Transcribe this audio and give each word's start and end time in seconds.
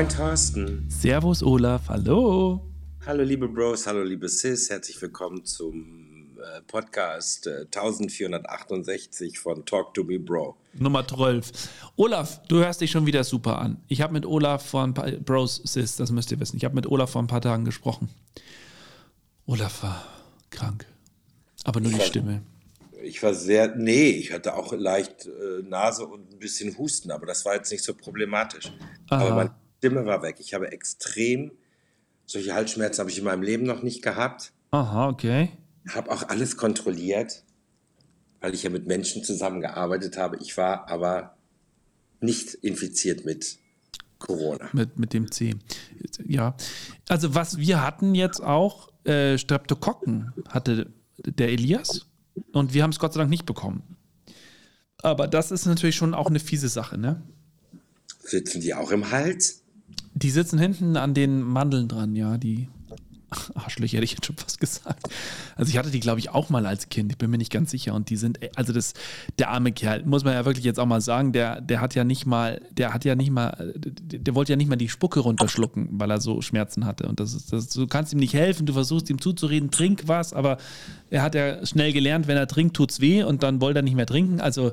Moin 0.00 0.08
Thorsten. 0.08 0.86
Servus 0.88 1.42
Olaf, 1.42 1.90
hallo. 1.90 2.62
Hallo 3.04 3.22
liebe 3.22 3.46
Bros, 3.46 3.86
hallo 3.86 4.02
liebe 4.02 4.30
Sis, 4.30 4.70
herzlich 4.70 4.98
willkommen 5.02 5.44
zum 5.44 6.38
äh, 6.38 6.62
Podcast 6.62 7.46
äh, 7.46 7.66
1468 7.66 9.38
von 9.38 9.66
Talk 9.66 9.92
to 9.92 10.02
Me 10.02 10.18
Bro. 10.18 10.56
Nummer 10.72 11.06
12. 11.06 11.52
Olaf, 11.96 12.40
du 12.48 12.60
hörst 12.64 12.80
dich 12.80 12.90
schon 12.90 13.04
wieder 13.04 13.24
super 13.24 13.58
an. 13.58 13.76
Ich 13.88 14.00
habe 14.00 14.14
mit 14.14 14.24
Olaf 14.24 14.64
vor 14.70 14.84
ein 14.84 14.94
paar 14.94 15.10
Bros, 15.10 15.60
Sis, 15.66 15.96
das 15.96 16.10
müsst 16.10 16.32
ihr 16.32 16.40
wissen. 16.40 16.56
Ich 16.56 16.64
habe 16.64 16.74
mit 16.76 16.86
Olaf 16.86 17.10
vor 17.10 17.22
ein 17.22 17.26
paar 17.26 17.42
Tagen 17.42 17.66
gesprochen. 17.66 18.08
Olaf 19.44 19.82
war 19.82 20.02
krank. 20.48 20.86
Aber 21.64 21.78
nur 21.80 21.90
Ich 21.90 21.96
die 21.96 22.00
war- 22.00 22.06
Stimme. 22.06 22.42
Ich 23.02 23.22
war 23.22 23.34
sehr, 23.34 23.76
nee, 23.76 24.08
ich 24.12 24.32
hatte 24.32 24.54
auch 24.56 24.72
leicht 24.72 25.26
äh, 25.26 25.62
Nase 25.62 26.06
und 26.06 26.32
ein 26.32 26.38
bisschen 26.38 26.78
Husten, 26.78 27.10
aber 27.10 27.26
das 27.26 27.44
war 27.44 27.54
jetzt 27.54 27.70
nicht 27.70 27.84
so 27.84 27.92
problematisch. 27.92 28.72
Aha. 29.10 29.20
Aber 29.26 29.34
meine 29.34 29.54
Stimme 29.80 30.04
war 30.04 30.22
weg. 30.22 30.36
Ich 30.40 30.52
habe 30.52 30.72
extrem, 30.72 31.52
solche 32.26 32.52
Halsschmerzen 32.52 33.00
habe 33.00 33.10
ich 33.10 33.16
in 33.16 33.24
meinem 33.24 33.40
Leben 33.40 33.64
noch 33.64 33.82
nicht 33.82 34.02
gehabt. 34.02 34.52
Aha, 34.72 35.08
okay. 35.08 35.52
Habe 35.88 36.10
auch 36.10 36.28
alles 36.28 36.58
kontrolliert, 36.58 37.44
weil 38.42 38.52
ich 38.52 38.62
ja 38.62 38.68
mit 38.68 38.86
Menschen 38.86 39.24
zusammengearbeitet 39.24 40.18
habe. 40.18 40.36
Ich 40.36 40.58
war 40.58 40.90
aber 40.90 41.34
nicht 42.20 42.52
infiziert 42.52 43.24
mit 43.24 43.56
Corona. 44.18 44.68
Mit, 44.74 44.98
mit 44.98 45.14
dem 45.14 45.32
C. 45.32 45.54
Ja. 46.26 46.58
Also, 47.08 47.34
was 47.34 47.56
wir 47.56 47.82
hatten 47.82 48.14
jetzt 48.14 48.42
auch, 48.42 48.90
äh, 49.04 49.38
Streptokokken 49.38 50.34
hatte 50.46 50.92
der 51.24 51.48
Elias 51.48 52.06
und 52.52 52.74
wir 52.74 52.82
haben 52.82 52.90
es 52.90 52.98
Gott 52.98 53.14
sei 53.14 53.20
Dank 53.20 53.30
nicht 53.30 53.46
bekommen. 53.46 53.96
Aber 54.98 55.26
das 55.26 55.50
ist 55.50 55.64
natürlich 55.64 55.96
schon 55.96 56.12
auch 56.12 56.26
eine 56.26 56.38
fiese 56.38 56.68
Sache, 56.68 56.98
ne? 56.98 57.22
Sitzen 58.18 58.60
die 58.60 58.74
auch 58.74 58.90
im 58.90 59.10
Hals? 59.10 59.59
Die 60.14 60.30
sitzen 60.30 60.58
hinten 60.58 60.96
an 60.96 61.14
den 61.14 61.42
Mandeln 61.42 61.88
dran, 61.88 62.14
ja, 62.16 62.36
die 62.36 62.68
Arschlöcher 63.54 63.96
hätte 63.96 64.04
ich 64.04 64.12
jetzt 64.12 64.26
schon 64.26 64.36
fast 64.36 64.60
gesagt. 64.60 65.08
Also 65.56 65.70
ich 65.70 65.78
hatte 65.78 65.90
die, 65.90 66.00
glaube 66.00 66.18
ich, 66.18 66.30
auch 66.30 66.50
mal 66.50 66.66
als 66.66 66.88
Kind, 66.88 67.12
ich 67.12 67.18
bin 67.18 67.30
mir 67.30 67.38
nicht 67.38 67.52
ganz 67.52 67.70
sicher. 67.70 67.94
Und 67.94 68.10
die 68.10 68.16
sind, 68.16 68.38
also 68.56 68.72
das, 68.72 68.94
der 69.38 69.50
arme 69.50 69.72
Kerl, 69.72 70.04
muss 70.04 70.24
man 70.24 70.34
ja 70.34 70.44
wirklich 70.44 70.64
jetzt 70.64 70.80
auch 70.80 70.86
mal 70.86 71.00
sagen, 71.00 71.32
der, 71.32 71.60
der 71.60 71.80
hat 71.80 71.94
ja 71.94 72.04
nicht 72.04 72.26
mal, 72.26 72.60
der 72.72 72.92
hat 72.92 73.04
ja 73.04 73.14
nicht 73.14 73.30
mal, 73.30 73.74
der, 73.76 74.34
wollte 74.34 74.52
ja 74.52 74.56
nicht 74.56 74.68
mal 74.68 74.76
die 74.76 74.88
Spucke 74.88 75.20
runterschlucken, 75.20 75.88
weil 75.92 76.10
er 76.10 76.20
so 76.20 76.42
Schmerzen 76.42 76.84
hatte. 76.86 77.08
Und 77.08 77.20
das 77.20 77.34
ist, 77.34 77.52
das, 77.52 77.68
du 77.68 77.86
kannst 77.86 78.12
ihm 78.12 78.18
nicht 78.18 78.34
helfen, 78.34 78.66
du 78.66 78.72
versuchst 78.72 79.08
ihm 79.10 79.20
zuzureden, 79.20 79.70
trink 79.70 80.02
was, 80.06 80.32
aber 80.32 80.58
er 81.10 81.22
hat 81.22 81.34
ja 81.34 81.64
schnell 81.64 81.92
gelernt, 81.92 82.26
wenn 82.26 82.36
er 82.36 82.48
trinkt, 82.48 82.74
tut's 82.76 83.00
weh 83.00 83.22
und 83.22 83.42
dann 83.42 83.60
wollte 83.60 83.80
er 83.80 83.82
nicht 83.82 83.96
mehr 83.96 84.06
trinken. 84.06 84.40
Also 84.40 84.72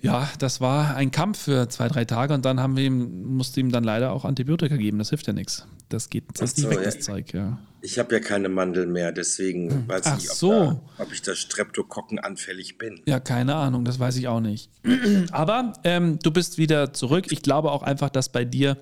ja, 0.00 0.28
das 0.38 0.60
war 0.60 0.94
ein 0.94 1.10
Kampf 1.10 1.38
für 1.44 1.68
zwei, 1.68 1.88
drei 1.88 2.04
Tage 2.04 2.34
und 2.34 2.44
dann 2.44 2.60
haben 2.60 2.76
wir 2.76 2.84
ihm, 2.84 3.34
musste 3.36 3.60
ihm 3.60 3.72
dann 3.72 3.84
leider 3.84 4.12
auch 4.12 4.24
Antibiotika 4.24 4.76
geben. 4.76 4.98
Das 4.98 5.08
hilft 5.08 5.26
ja 5.26 5.32
nichts. 5.32 5.66
Das 5.88 6.10
geht 6.10 6.24
das 6.34 6.52
Ach 6.52 6.56
nicht 6.56 6.64
so, 6.64 6.70
weg, 6.70 6.78
ja. 6.78 6.84
das 6.84 7.00
Zeug, 7.00 7.32
ja. 7.32 7.58
Ich 7.80 7.98
habe 7.98 8.14
ja 8.14 8.20
keine 8.20 8.48
Mandeln 8.48 8.92
mehr, 8.92 9.12
deswegen 9.12 9.88
weiß 9.88 10.00
ich 10.00 10.12
Ach 10.12 10.16
nicht, 10.16 10.30
ob, 10.30 10.36
so. 10.36 10.50
da, 10.50 10.80
ob 10.98 11.12
ich 11.12 11.22
da 11.22 11.34
Streptokokken 11.34 12.18
anfällig 12.18 12.78
bin. 12.78 13.00
Ja, 13.06 13.20
keine 13.20 13.54
Ahnung, 13.54 13.84
das 13.84 13.98
weiß 13.98 14.16
ich 14.16 14.28
auch 14.28 14.40
nicht. 14.40 14.70
Aber 15.30 15.72
ähm, 15.84 16.18
du 16.22 16.30
bist 16.30 16.58
wieder 16.58 16.92
zurück. 16.92 17.26
Ich 17.30 17.42
glaube 17.42 17.70
auch 17.70 17.82
einfach, 17.82 18.10
dass 18.10 18.30
bei 18.30 18.44
dir 18.44 18.76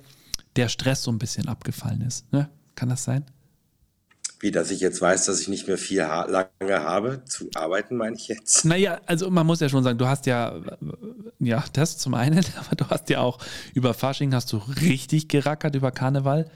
der 0.57 0.69
Stress 0.69 1.03
so 1.03 1.11
ein 1.11 1.19
bisschen 1.19 1.49
abgefallen 1.49 2.01
ist. 2.01 2.33
Ne? 2.33 2.49
Kann 2.75 2.89
das 2.89 3.05
sein? 3.05 3.25
Wie, 4.45 4.51
dass 4.51 4.71
ich 4.71 4.81
jetzt 4.81 5.01
weiß, 5.01 5.25
dass 5.25 5.41
ich 5.41 5.49
nicht 5.49 5.69
mehr 5.69 5.79
viel 5.79 6.05
ha 6.05 6.27
lange 6.27 6.83
habe 6.83 7.23
zu 7.25 7.49
arbeiten, 7.55 7.97
meine 7.97 8.15
ich 8.15 8.29
jetzt. 8.29 8.67
Naja, 8.67 9.01
also 9.07 9.31
man 9.31 9.47
muss 9.47 9.61
ja 9.61 9.71
schon 9.71 9.83
sagen, 9.83 9.97
du 9.97 10.07
hast 10.07 10.27
ja, 10.27 10.61
ja, 11.39 11.65
das 11.73 11.97
zum 11.97 12.13
einen, 12.13 12.45
aber 12.59 12.77
du 12.77 12.87
hast 12.91 13.09
ja 13.09 13.21
auch 13.21 13.39
über 13.73 13.95
Fasching 13.95 14.35
hast 14.35 14.53
du 14.53 14.59
richtig 14.83 15.29
gerackert, 15.29 15.75
über 15.75 15.93
Karneval. 15.93 16.51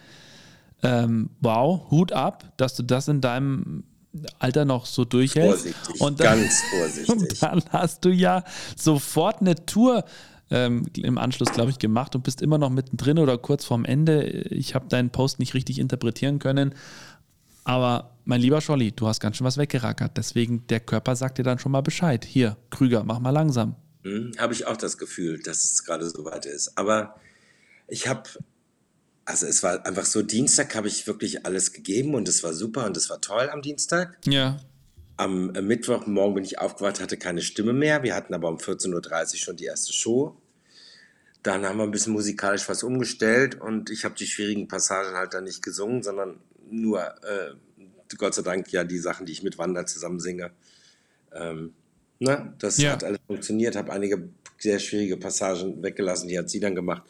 Ähm, 0.83 1.31
wow, 1.41 1.91
Hut 1.91 2.13
ab, 2.13 2.53
dass 2.59 2.77
du 2.77 2.83
das 2.83 3.09
in 3.09 3.23
deinem 3.23 3.85
Alter 4.39 4.67
noch 4.67 4.85
so 4.85 5.07
durchhältst. 5.07 5.63
Vorsichtig, 5.63 6.01
Und 6.03 6.21
dann, 6.21 6.41
ganz 6.41 6.63
vorsichtig. 6.71 7.09
Und 7.09 7.43
dann 7.43 7.63
hast 7.71 8.05
du 8.05 8.11
ja 8.11 8.45
sofort 8.77 9.41
eine 9.41 9.65
Tour 9.65 10.05
ähm, 10.51 10.85
im 10.95 11.17
Anschluss, 11.17 11.53
glaube 11.53 11.71
ich, 11.71 11.79
gemacht 11.79 12.15
und 12.15 12.23
bist 12.23 12.43
immer 12.43 12.59
noch 12.59 12.71
mittendrin 12.71 13.19
oder 13.19 13.39
kurz 13.39 13.65
vorm 13.65 13.87
Ende. 13.87 14.25
Ich 14.25 14.75
habe 14.75 14.89
deinen 14.89 15.09
Post 15.09 15.39
nicht 15.39 15.55
richtig 15.55 15.79
interpretieren 15.79 16.39
können. 16.39 16.75
Aber 17.69 18.17
mein 18.25 18.41
lieber 18.41 18.63
Scholli, 18.63 18.93
du 18.93 19.07
hast 19.07 19.21
ganz 19.21 19.37
schön 19.37 19.47
was 19.47 19.59
weggerackert. 19.59 20.17
Deswegen, 20.17 20.67
der 20.69 20.81
Körper 20.81 21.15
sagt 21.15 21.37
dir 21.37 21.43
dann 21.43 21.59
schon 21.59 21.71
mal 21.71 21.83
Bescheid. 21.83 22.25
Hier, 22.25 22.57
Krüger, 22.71 23.05
mach 23.05 23.21
mal 23.21 23.29
langsam. 23.29 23.77
Hm, 24.05 24.33
habe 24.39 24.55
ich 24.55 24.67
auch 24.67 24.79
das 24.79 24.97
Gefühl, 24.97 25.43
dass 25.43 25.65
es 25.65 25.85
gerade 25.85 26.09
so 26.09 26.25
weit 26.25 26.47
ist. 26.47 26.79
Aber 26.79 27.17
ich 27.87 28.09
habe, 28.09 28.23
also 29.27 29.45
es 29.45 29.63
war 29.63 29.85
einfach 29.85 30.07
so, 30.07 30.23
Dienstag 30.23 30.75
habe 30.75 30.89
ich 30.89 31.07
wirklich 31.07 31.45
alles 31.45 31.75
gegeben 31.75 32.15
und 32.15 32.27
es 32.27 32.43
war 32.43 32.55
super 32.55 32.87
und 32.87 32.97
es 32.97 33.11
war 33.11 33.21
toll 33.21 33.51
am 33.51 33.61
Dienstag. 33.61 34.17
Ja. 34.25 34.61
Am 35.19 35.55
äh, 35.55 35.61
Mittwochmorgen 35.61 36.37
bin 36.37 36.45
ich 36.45 36.59
aufgewacht, 36.59 37.03
hatte 37.03 37.19
keine 37.19 37.43
Stimme 37.43 37.75
mehr. 37.75 38.03
Wir 38.03 38.15
hatten 38.15 38.33
aber 38.33 38.49
um 38.49 38.57
14.30 38.57 38.95
Uhr 38.95 39.37
schon 39.37 39.57
die 39.59 39.67
erste 39.67 39.93
Show. 39.93 40.41
Dann 41.43 41.67
haben 41.67 41.77
wir 41.77 41.85
ein 41.85 41.91
bisschen 41.91 42.15
musikalisch 42.15 42.67
was 42.67 42.83
umgestellt 42.83 43.61
und 43.61 43.91
ich 43.91 44.07
habe 44.07 44.15
die 44.15 44.27
schwierigen 44.27 44.69
Passagen 44.69 45.15
halt 45.15 45.35
dann 45.35 45.45
nicht 45.45 45.63
gesungen, 45.63 46.03
sondern 46.03 46.41
nur, 46.71 47.01
äh, 47.25 47.55
Gott 48.17 48.35
sei 48.35 48.43
Dank, 48.43 48.71
ja, 48.73 48.85
die 48.85 48.99
Sachen, 48.99 49.27
die 49.27 49.33
ich 49.33 49.43
mit 49.43 49.59
Wanda 49.59 49.85
zusammen 49.87 50.21
singe. 50.21 50.51
Ähm, 51.35 51.75
ne? 52.19 52.55
Das 52.59 52.79
Ja. 52.79 52.93
hat 52.93 53.05
alles 53.05 53.21
funktioniert, 53.27 53.77
habe 53.77 53.93
einige 53.93 54.29
sehr 54.59 54.79
schwierige 54.79 55.17
Passagen 55.17 55.83
weggelassen, 55.83 56.29
die 56.29 56.39
hat 56.39 56.51
sie 56.51 56.61
dann 56.61 56.75
gemacht. 56.75 57.03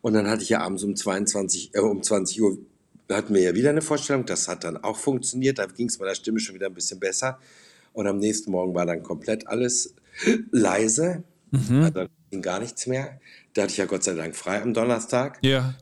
Und 0.00 0.14
dann 0.14 0.28
hatte 0.28 0.42
ich 0.42 0.48
ja 0.48 0.60
abends 0.60 0.82
um 0.82 0.96
22, 0.96 1.74
äh, 1.74 1.80
um 1.80 2.02
20 2.02 2.42
Uhr 2.42 2.58
hatten 3.10 3.34
wir 3.34 3.42
ja 3.42 3.54
wieder 3.54 3.70
eine 3.70 3.82
Vorstellung. 3.82 4.24
Das 4.24 4.48
hat 4.48 4.64
dann 4.64 4.78
auch 4.78 4.96
funktioniert. 4.96 5.58
Da 5.58 5.66
ging 5.66 5.88
es 5.88 5.98
meiner 5.98 6.14
Stimme 6.14 6.40
schon 6.40 6.54
wieder 6.54 6.66
ein 6.66 6.74
bisschen 6.74 6.98
besser. 7.00 7.38
Und 7.92 8.06
am 8.06 8.18
nächsten 8.18 8.50
Morgen 8.50 8.74
war 8.74 8.86
dann 8.86 9.02
komplett 9.02 9.46
alles 9.46 9.94
leise. 10.50 11.22
Also 11.52 11.90
dann 11.90 12.08
ging 12.30 12.42
gar 12.42 12.60
nichts 12.60 12.86
mehr. 12.86 13.20
Da 13.52 13.62
hatte 13.62 13.72
ich 13.72 13.76
ja 13.78 13.84
Gott 13.84 14.02
sei 14.02 14.14
Dank 14.14 14.34
frei 14.34 14.60
am 14.60 14.74
Donnerstag. 14.74 15.38
Ja. 15.42 15.74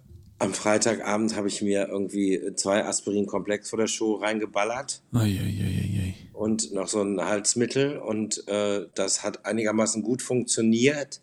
Am 0.42 0.54
Freitagabend 0.54 1.36
habe 1.36 1.46
ich 1.46 1.62
mir 1.62 1.86
irgendwie 1.88 2.52
zwei 2.56 2.84
Aspirin-Komplex 2.84 3.70
vor 3.70 3.78
der 3.78 3.86
Show 3.86 4.14
reingeballert 4.14 5.00
Uiuiuiui. 5.14 6.16
und 6.32 6.72
noch 6.72 6.88
so 6.88 7.00
ein 7.00 7.20
Halsmittel 7.20 7.98
und 7.98 8.48
äh, 8.48 8.86
das 8.96 9.22
hat 9.22 9.46
einigermaßen 9.46 10.02
gut 10.02 10.20
funktioniert. 10.20 11.20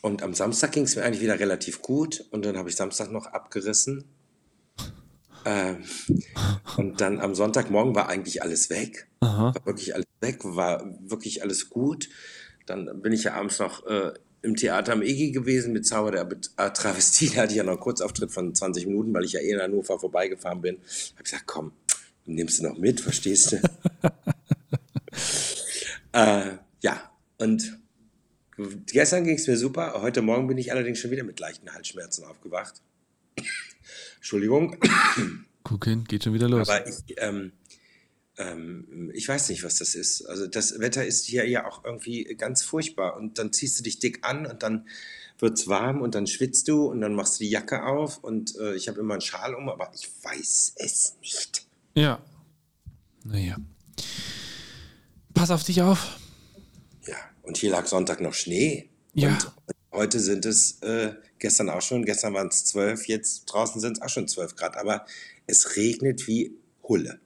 Und 0.00 0.22
am 0.22 0.32
Samstag 0.32 0.70
ging 0.70 0.84
es 0.84 0.94
mir 0.94 1.02
eigentlich 1.02 1.22
wieder 1.22 1.40
relativ 1.40 1.82
gut 1.82 2.24
und 2.30 2.44
dann 2.44 2.56
habe 2.56 2.68
ich 2.68 2.76
Samstag 2.76 3.10
noch 3.10 3.26
abgerissen. 3.26 4.04
Ähm, 5.44 5.82
und 6.76 7.00
dann 7.00 7.18
am 7.18 7.34
Sonntagmorgen 7.34 7.96
war 7.96 8.08
eigentlich 8.08 8.42
alles 8.42 8.70
weg. 8.70 9.08
Aha. 9.18 9.54
War 9.54 9.66
wirklich 9.66 9.96
alles 9.96 10.06
weg, 10.20 10.38
war 10.44 10.88
wirklich 11.00 11.42
alles 11.42 11.68
gut. 11.68 12.08
Dann 12.66 13.02
bin 13.02 13.12
ich 13.12 13.24
ja 13.24 13.34
abends 13.34 13.58
noch 13.58 13.84
äh, 13.86 14.12
im 14.42 14.56
Theater 14.56 14.92
am 14.92 15.02
EGI 15.02 15.32
gewesen 15.32 15.72
mit 15.72 15.86
Zauber 15.86 16.10
der 16.12 16.28
äh, 16.56 16.70
Travestie. 16.70 17.30
Da 17.34 17.42
hatte 17.42 17.52
ich 17.52 17.56
ja 17.56 17.64
noch 17.64 17.72
einen 17.72 17.80
Kurzauftritt 17.80 18.30
von 18.30 18.54
20 18.54 18.86
Minuten, 18.86 19.12
weil 19.14 19.24
ich 19.24 19.32
ja 19.32 19.40
eh 19.40 19.50
in 19.50 19.60
Hannover 19.60 19.98
vorbeigefahren 19.98 20.60
bin. 20.60 20.78
Habe 21.14 21.24
gesagt, 21.24 21.46
komm, 21.46 21.72
nimmst 22.26 22.60
du 22.60 22.64
noch 22.64 22.78
mit, 22.78 23.00
verstehst 23.00 23.52
du? 23.52 23.56
äh, 26.12 26.52
ja, 26.82 27.10
und 27.38 27.78
gestern 28.86 29.24
ging 29.24 29.36
es 29.36 29.46
mir 29.46 29.56
super. 29.56 30.00
Heute 30.00 30.22
Morgen 30.22 30.46
bin 30.46 30.58
ich 30.58 30.72
allerdings 30.72 30.98
schon 30.98 31.10
wieder 31.10 31.24
mit 31.24 31.40
leichten 31.40 31.72
Halsschmerzen 31.72 32.24
aufgewacht. 32.24 32.82
Entschuldigung. 34.16 34.76
Guck 35.62 35.84
hin, 35.84 36.04
geht 36.04 36.24
schon 36.24 36.34
wieder 36.34 36.48
los. 36.48 36.68
Aber 36.68 36.86
ich, 36.86 36.96
ähm, 37.18 37.52
ähm, 38.38 39.10
ich 39.14 39.28
weiß 39.28 39.48
nicht, 39.50 39.64
was 39.64 39.76
das 39.76 39.94
ist. 39.94 40.24
Also 40.26 40.46
das 40.46 40.78
Wetter 40.78 41.04
ist 41.04 41.26
hier 41.26 41.46
ja 41.48 41.66
auch 41.66 41.84
irgendwie 41.84 42.24
ganz 42.36 42.62
furchtbar. 42.62 43.16
Und 43.16 43.38
dann 43.38 43.52
ziehst 43.52 43.78
du 43.78 43.82
dich 43.82 43.98
dick 43.98 44.24
an 44.24 44.46
und 44.46 44.62
dann 44.62 44.86
wird's 45.38 45.68
warm 45.68 46.00
und 46.00 46.14
dann 46.14 46.26
schwitzt 46.26 46.68
du 46.68 46.86
und 46.86 47.00
dann 47.00 47.14
machst 47.14 47.38
du 47.38 47.44
die 47.44 47.50
Jacke 47.50 47.84
auf 47.84 48.18
und 48.18 48.56
äh, 48.56 48.74
ich 48.74 48.88
habe 48.88 48.98
immer 49.00 49.14
einen 49.14 49.20
Schal 49.20 49.54
um, 49.54 49.68
aber 49.68 49.90
ich 49.94 50.08
weiß 50.22 50.74
es 50.76 51.16
nicht. 51.20 51.66
Ja. 51.94 52.20
Naja. 53.24 53.56
Pass 55.34 55.50
auf 55.50 55.62
dich 55.62 55.82
auf. 55.82 56.18
Ja, 57.06 57.16
und 57.42 57.56
hier 57.56 57.70
lag 57.70 57.86
Sonntag 57.86 58.20
noch 58.20 58.34
Schnee. 58.34 58.88
Ja. 59.14 59.30
Und 59.30 59.52
heute 59.92 60.18
sind 60.18 60.44
es, 60.44 60.80
äh, 60.82 61.14
gestern 61.38 61.70
auch 61.70 61.82
schon, 61.82 62.04
gestern 62.04 62.34
waren 62.34 62.48
es 62.48 62.64
zwölf, 62.64 63.06
jetzt 63.06 63.44
draußen 63.46 63.80
sind 63.80 63.98
es 63.98 64.02
auch 64.02 64.08
schon 64.08 64.26
zwölf 64.26 64.56
Grad, 64.56 64.76
aber 64.76 65.06
es 65.46 65.76
regnet 65.76 66.26
wie 66.26 66.56
Hulle. 66.82 67.20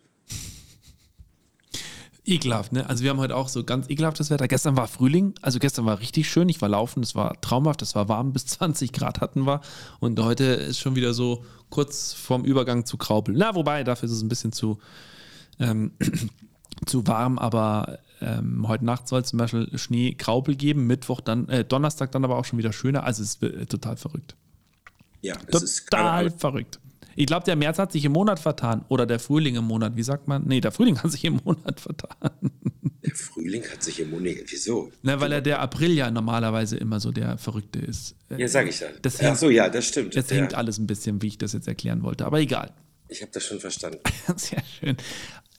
Ekelhaft, 2.25 2.73
ne? 2.73 2.89
Also 2.89 3.03
wir 3.03 3.11
haben 3.11 3.19
heute 3.19 3.35
auch 3.35 3.49
so 3.49 3.65
ganz 3.65 3.91
ekelhaftes 3.91 4.31
Wetter. 4.31 4.47
Gestern 4.47 4.77
war 4.77 4.87
Frühling, 4.87 5.35
also 5.43 5.59
gestern 5.59 5.87
war 5.87 5.99
richtig 5.99 6.31
schön. 6.31 6.49
Ich 6.49 6.63
war 6.63 6.69
laufen, 6.69 7.03
es 7.03 7.17
war 7.17 7.41
traumhaft, 7.41 7.83
es 7.83 7.97
war 7.97 8.09
warm, 8.09 8.33
bis 8.33 8.47
20 8.47 8.93
Grad 8.93 9.21
hatten 9.21 9.45
wir. 9.45 9.61
Und 9.99 10.21
heute 10.21 10.45
ist 10.45 10.79
schon 10.79 10.95
wieder 10.95 11.15
so 11.15 11.45
kurz 11.69 12.13
vorm 12.13 12.45
Übergang 12.45 12.87
zu 12.87 12.97
Graupel. 12.97 13.35
Na, 13.37 13.55
wobei, 13.55 13.83
dafür 13.83 14.07
ist 14.07 14.13
es 14.13 14.23
ein 14.23 14.29
bisschen 14.29 14.53
zu, 14.53 14.79
ähm, 15.59 15.93
zu 16.87 17.07
warm, 17.09 17.39
aber 17.39 17.99
ähm, 18.21 18.69
heute 18.69 18.85
Nacht 18.85 19.09
soll 19.09 19.23
es 19.23 19.29
zum 19.29 19.41
Beispiel 19.41 19.77
Schnee 19.77 20.13
Graupel 20.13 20.55
geben, 20.55 20.87
Mittwoch 20.87 21.21
dann, 21.21 21.49
äh, 21.49 21.65
Donnerstag 21.65 22.13
dann 22.13 22.25
aber 22.25 22.39
auch 22.39 22.45
schon 22.45 22.59
wieder 22.59 22.73
schöner. 22.73 23.03
Also 23.03 23.23
es 23.25 23.35
ist 23.35 23.43
äh, 23.43 23.67
total 23.67 23.97
verrückt. 23.97 24.37
Ja, 25.23 25.37
es 25.49 25.63
ist 25.63 25.91
Total 25.91 26.31
verrückt. 26.31 26.79
Ich 27.17 27.27
glaube, 27.27 27.45
der 27.45 27.57
März 27.57 27.79
hat 27.79 27.93
sich 27.93 28.05
im 28.05 28.13
Monat 28.13 28.39
vertan. 28.41 28.85
Oder 28.89 29.07
der 29.07 29.19
Frühling 29.19 29.57
im 29.57 29.65
Monat. 29.65 29.97
Wie 29.97 30.03
sagt 30.03 30.29
man? 30.29 30.45
Nee, 30.47 30.61
der 30.61 30.73
Frühling 30.73 31.03
hat 31.03 31.11
sich 31.11 31.25
im 31.25 31.41
Monat 31.45 31.81
vertan. 31.81 32.31
Der 33.05 33.15
Frühling 33.15 33.65
hat 33.65 33.83
sich 33.83 34.01
im 34.01 34.11
Monat. 34.11 34.37
Wieso? 34.47 34.93
Na, 35.03 35.21
weil 35.21 35.33
er 35.33 35.41
der 35.41 35.61
April 35.61 35.93
ja 35.93 36.11
normalerweise 36.11 36.77
immer 36.77 37.01
so 37.01 37.11
der 37.11 37.37
Verrückte 37.39 37.81
ist. 37.81 38.15
Ja, 38.37 38.49
sag 38.49 38.69
ich 38.69 38.81
ja. 38.81 38.89
Das 39.03 39.21
Ach 39.21 39.37
so, 39.37 39.51
ja, 39.51 39.69
das 39.69 39.87
stimmt. 39.87 40.15
Jetzt 40.15 40.31
ja, 40.31 40.39
hängt 40.39 40.55
alles 40.55 40.79
ein 40.79 40.87
bisschen, 40.87 41.21
wie 41.21 41.29
ich 41.29 41.39
das 41.39 41.53
jetzt 41.53 41.69
erklären 41.69 42.03
wollte. 42.03 42.25
Aber 42.25 42.41
egal. 42.41 42.73
ich 43.09 43.21
habe 43.21 43.33
das 43.33 43.45
schon 43.45 43.61
verstanden. 43.61 44.01
Sehr 44.37 44.63
schön. 44.65 44.97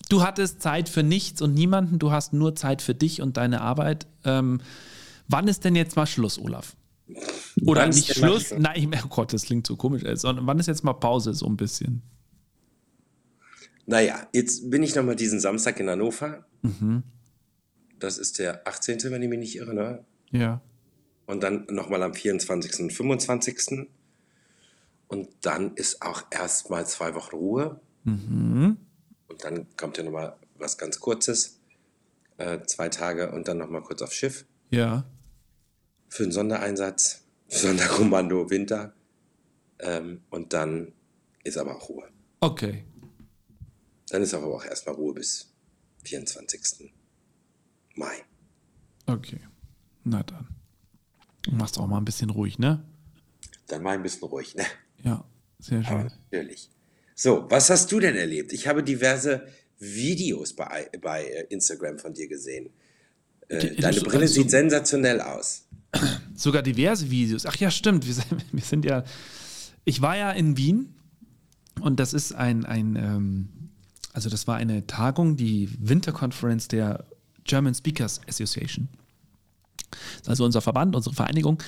Du 0.09 0.23
hattest 0.23 0.61
Zeit 0.61 0.89
für 0.89 1.03
nichts 1.03 1.41
und 1.41 1.53
niemanden. 1.53 1.99
Du 1.99 2.11
hast 2.11 2.33
nur 2.33 2.55
Zeit 2.55 2.81
für 2.81 2.95
dich 2.95 3.21
und 3.21 3.37
deine 3.37 3.61
Arbeit. 3.61 4.07
Ähm, 4.23 4.61
wann 5.27 5.47
ist 5.47 5.65
denn 5.65 5.75
jetzt 5.75 5.95
mal 5.95 6.05
Schluss, 6.05 6.39
Olaf? 6.39 6.75
Oder 7.65 7.87
nicht 7.87 8.13
Schluss? 8.13 8.47
Schluss? 8.47 8.59
Nein, 8.59 8.91
oh 9.03 9.07
Gott, 9.09 9.33
das 9.33 9.43
klingt 9.43 9.67
so 9.67 9.75
komisch. 9.75 10.03
äh, 10.03 10.15
Sondern 10.15 10.47
wann 10.47 10.59
ist 10.59 10.67
jetzt 10.67 10.83
mal 10.83 10.93
Pause, 10.93 11.33
so 11.33 11.45
ein 11.47 11.57
bisschen? 11.57 12.01
Naja, 13.85 14.27
jetzt 14.31 14.69
bin 14.69 14.81
ich 14.83 14.95
nochmal 14.95 15.15
diesen 15.15 15.39
Samstag 15.39 15.79
in 15.79 15.89
Hannover. 15.89 16.45
Mhm. 16.61 17.03
Das 17.99 18.17
ist 18.17 18.39
der 18.39 18.65
18., 18.67 18.99
wenn 19.11 19.21
ich 19.21 19.29
mich 19.29 19.39
nicht 19.39 19.55
irre, 19.57 19.73
ne? 19.73 20.05
Ja. 20.31 20.61
Und 21.25 21.43
dann 21.43 21.67
nochmal 21.69 22.01
am 22.03 22.13
24. 22.13 22.79
und 22.79 22.93
25. 22.93 23.87
Und 25.07 25.29
dann 25.41 25.75
ist 25.75 26.01
auch 26.01 26.23
erstmal 26.31 26.85
zwei 26.87 27.13
Wochen 27.15 27.35
Ruhe. 27.35 27.79
Mhm. 28.03 28.77
Und 29.27 29.43
dann 29.43 29.67
kommt 29.77 29.97
ja 29.97 30.03
nochmal 30.03 30.35
was 30.57 30.77
ganz 30.77 30.99
Kurzes. 30.99 31.59
Äh, 32.37 32.59
zwei 32.65 32.89
Tage 32.89 33.31
und 33.31 33.47
dann 33.47 33.59
nochmal 33.59 33.83
kurz 33.83 34.01
aufs 34.01 34.15
Schiff 34.15 34.45
Ja. 34.71 35.05
Für 36.13 36.23
einen 36.23 36.31
Sondereinsatz. 36.31 37.21
Sonderkommando 37.47 38.49
Winter. 38.49 38.93
Ähm, 39.79 40.21
und 40.29 40.53
dann 40.53 40.93
ist 41.43 41.57
aber 41.57 41.75
auch 41.75 41.89
Ruhe. 41.89 42.07
Okay. 42.39 42.85
Dann 44.09 44.21
ist 44.21 44.33
aber 44.33 44.47
auch 44.47 44.63
erstmal 44.63 44.95
Ruhe 44.95 45.15
bis 45.15 45.51
24. 46.03 46.91
Mai. 47.95 48.13
Okay. 49.07 49.39
Na 50.03 50.21
dann. 50.23 50.47
Du 51.41 51.51
machst 51.51 51.79
auch 51.79 51.87
mal 51.87 51.97
ein 51.97 52.05
bisschen 52.05 52.29
ruhig, 52.29 52.59
ne? 52.59 52.85
Dann 53.67 53.81
mal 53.81 53.95
ein 53.95 54.03
bisschen 54.03 54.27
ruhig, 54.27 54.55
ne? 54.55 54.65
Ja, 55.03 55.25
sehr 55.59 55.83
schön. 55.83 56.11
Natürlich. 56.31 56.69
So, 57.15 57.45
was 57.49 57.69
hast 57.69 57.91
du 57.91 57.99
denn 57.99 58.15
erlebt? 58.15 58.53
Ich 58.53 58.67
habe 58.67 58.83
diverse 58.83 59.47
Videos 59.79 60.53
bei, 60.53 60.89
bei 61.01 61.25
äh, 61.25 61.47
Instagram 61.49 61.97
von 61.97 62.13
dir 62.13 62.27
gesehen. 62.27 62.69
Äh, 63.47 63.75
deine 63.75 64.01
Brille 64.01 64.27
sieht 64.27 64.51
sensationell 64.51 65.19
aus. 65.21 65.67
Sogar 66.35 66.61
diverse 66.61 67.09
Videos. 67.09 67.45
Ach 67.45 67.55
ja, 67.55 67.71
stimmt. 67.71 68.05
Wir 68.05 68.13
sind, 68.13 68.45
wir 68.51 68.63
sind 68.63 68.85
ja. 68.85 69.03
Ich 69.85 70.01
war 70.01 70.17
ja 70.17 70.31
in 70.31 70.57
Wien 70.57 70.93
und 71.81 71.99
das 71.99 72.13
ist 72.13 72.33
ein, 72.33 72.65
ein 72.65 72.95
ähm, 72.95 73.49
also 74.13 74.29
das 74.29 74.47
war 74.47 74.55
eine 74.55 74.87
Tagung, 74.87 75.35
die 75.35 75.69
Winterkonferenz 75.79 76.67
der 76.67 77.05
German 77.43 77.73
Speakers 77.73 78.21
Association. 78.27 78.87
Also 80.25 80.45
unser 80.45 80.61
Verband, 80.61 80.95
unsere 80.95 81.15
Vereinigung. 81.15 81.61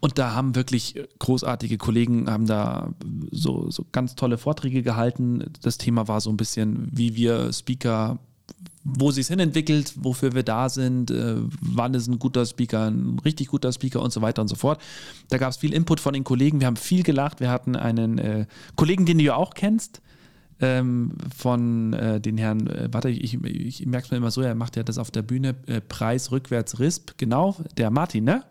Und 0.00 0.18
da 0.18 0.32
haben 0.34 0.56
wirklich 0.56 1.00
großartige 1.20 1.78
Kollegen, 1.78 2.28
haben 2.28 2.46
da 2.46 2.92
so, 3.30 3.70
so 3.70 3.86
ganz 3.92 4.16
tolle 4.16 4.36
Vorträge 4.36 4.82
gehalten. 4.82 5.44
Das 5.60 5.78
Thema 5.78 6.08
war 6.08 6.20
so 6.20 6.30
ein 6.30 6.36
bisschen, 6.36 6.88
wie 6.90 7.14
wir 7.14 7.52
Speaker, 7.52 8.18
wo 8.84 9.10
sich 9.10 9.28
hin 9.28 9.38
entwickelt, 9.38 9.94
wofür 9.96 10.34
wir 10.34 10.42
da 10.42 10.68
sind, 10.68 11.10
äh, 11.10 11.36
wann 11.60 11.94
ist 11.94 12.08
ein 12.08 12.18
guter 12.18 12.44
Speaker, 12.44 12.90
ein 12.90 13.20
richtig 13.24 13.48
guter 13.48 13.72
Speaker 13.72 14.02
und 14.02 14.12
so 14.12 14.22
weiter 14.22 14.42
und 14.42 14.48
so 14.48 14.56
fort. 14.56 14.80
Da 15.28 15.38
gab 15.38 15.50
es 15.50 15.56
viel 15.56 15.72
Input 15.72 16.00
von 16.00 16.14
den 16.14 16.24
Kollegen. 16.24 16.60
Wir 16.60 16.66
haben 16.66 16.76
viel 16.76 17.02
gelacht. 17.02 17.40
Wir 17.40 17.50
hatten 17.50 17.76
einen 17.76 18.18
äh, 18.18 18.46
Kollegen, 18.76 19.06
den 19.06 19.18
du 19.18 19.24
ja 19.24 19.36
auch 19.36 19.54
kennst, 19.54 20.02
ähm, 20.60 21.12
von 21.36 21.92
äh, 21.92 22.20
den 22.20 22.38
Herrn, 22.38 22.66
äh, 22.68 22.88
warte, 22.90 23.08
ich, 23.10 23.34
ich, 23.34 23.44
ich 23.44 23.86
merke 23.86 24.06
es 24.06 24.10
mir 24.10 24.16
immer 24.16 24.30
so, 24.30 24.42
er 24.42 24.54
macht 24.54 24.76
ja 24.76 24.82
das 24.82 24.98
auf 24.98 25.10
der 25.10 25.22
Bühne, 25.22 25.54
äh, 25.66 25.80
Preis 25.80 26.30
rückwärts 26.30 26.78
RISP, 26.78 27.18
genau, 27.18 27.56
der 27.76 27.90
Martin, 27.90 28.24
ne? 28.24 28.44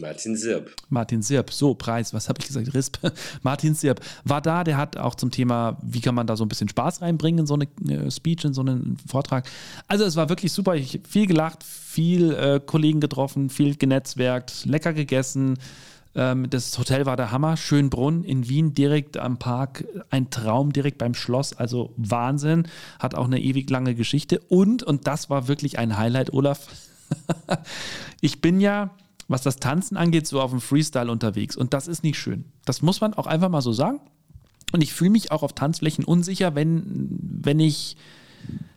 Martin 0.00 0.36
Sirp. 0.36 0.74
Martin 0.88 1.22
Sirp, 1.22 1.52
so 1.52 1.74
Preis, 1.74 2.14
was 2.14 2.28
habe 2.28 2.38
ich 2.40 2.46
gesagt? 2.46 2.72
RISP. 2.72 2.98
Martin 3.42 3.74
Sirp 3.74 4.00
war 4.24 4.40
da, 4.40 4.62
der 4.62 4.76
hat 4.76 4.96
auch 4.96 5.16
zum 5.16 5.30
Thema, 5.30 5.76
wie 5.82 6.00
kann 6.00 6.14
man 6.14 6.26
da 6.26 6.36
so 6.36 6.44
ein 6.44 6.48
bisschen 6.48 6.68
Spaß 6.68 7.02
reinbringen 7.02 7.40
in 7.40 7.46
so 7.46 7.54
eine 7.54 7.66
äh, 7.88 8.10
Speech, 8.10 8.44
in 8.44 8.54
so 8.54 8.60
einen 8.60 8.96
Vortrag. 9.06 9.48
Also 9.88 10.04
es 10.04 10.16
war 10.16 10.28
wirklich 10.28 10.52
super, 10.52 10.76
ich 10.76 10.94
hab 10.94 11.06
viel 11.06 11.26
gelacht, 11.26 11.64
viel 11.64 12.32
äh, 12.32 12.60
Kollegen 12.64 13.00
getroffen, 13.00 13.50
viel 13.50 13.74
genetzwerkt, 13.74 14.64
lecker 14.66 14.92
gegessen. 14.92 15.58
Ähm, 16.14 16.48
das 16.48 16.78
Hotel 16.78 17.04
war 17.06 17.16
der 17.16 17.32
Hammer, 17.32 17.56
Schönbrunn 17.56 18.22
in 18.22 18.48
Wien, 18.48 18.74
direkt 18.74 19.16
am 19.16 19.38
Park, 19.38 19.84
ein 20.10 20.30
Traum 20.30 20.72
direkt 20.72 20.98
beim 20.98 21.14
Schloss, 21.14 21.52
also 21.52 21.92
Wahnsinn, 21.96 22.68
hat 23.00 23.14
auch 23.16 23.26
eine 23.26 23.40
ewig 23.40 23.68
lange 23.68 23.94
Geschichte 23.96 24.38
und, 24.48 24.82
und 24.82 25.06
das 25.08 25.28
war 25.28 25.48
wirklich 25.48 25.78
ein 25.78 25.96
Highlight, 25.96 26.32
Olaf, 26.32 26.68
ich 28.20 28.40
bin 28.40 28.60
ja, 28.60 28.90
was 29.28 29.42
das 29.42 29.56
Tanzen 29.56 29.96
angeht, 29.96 30.26
so 30.26 30.40
auf 30.40 30.50
dem 30.50 30.60
Freestyle 30.60 31.10
unterwegs. 31.10 31.56
Und 31.56 31.74
das 31.74 31.86
ist 31.86 32.02
nicht 32.02 32.18
schön. 32.18 32.46
Das 32.64 32.82
muss 32.82 33.00
man 33.00 33.14
auch 33.14 33.26
einfach 33.26 33.48
mal 33.50 33.62
so 33.62 33.72
sagen. 33.72 34.00
Und 34.72 34.82
ich 34.82 34.92
fühle 34.92 35.10
mich 35.10 35.30
auch 35.30 35.42
auf 35.42 35.52
Tanzflächen 35.54 36.04
unsicher, 36.04 36.54
wenn, 36.54 37.08
wenn 37.20 37.60
ich 37.60 37.96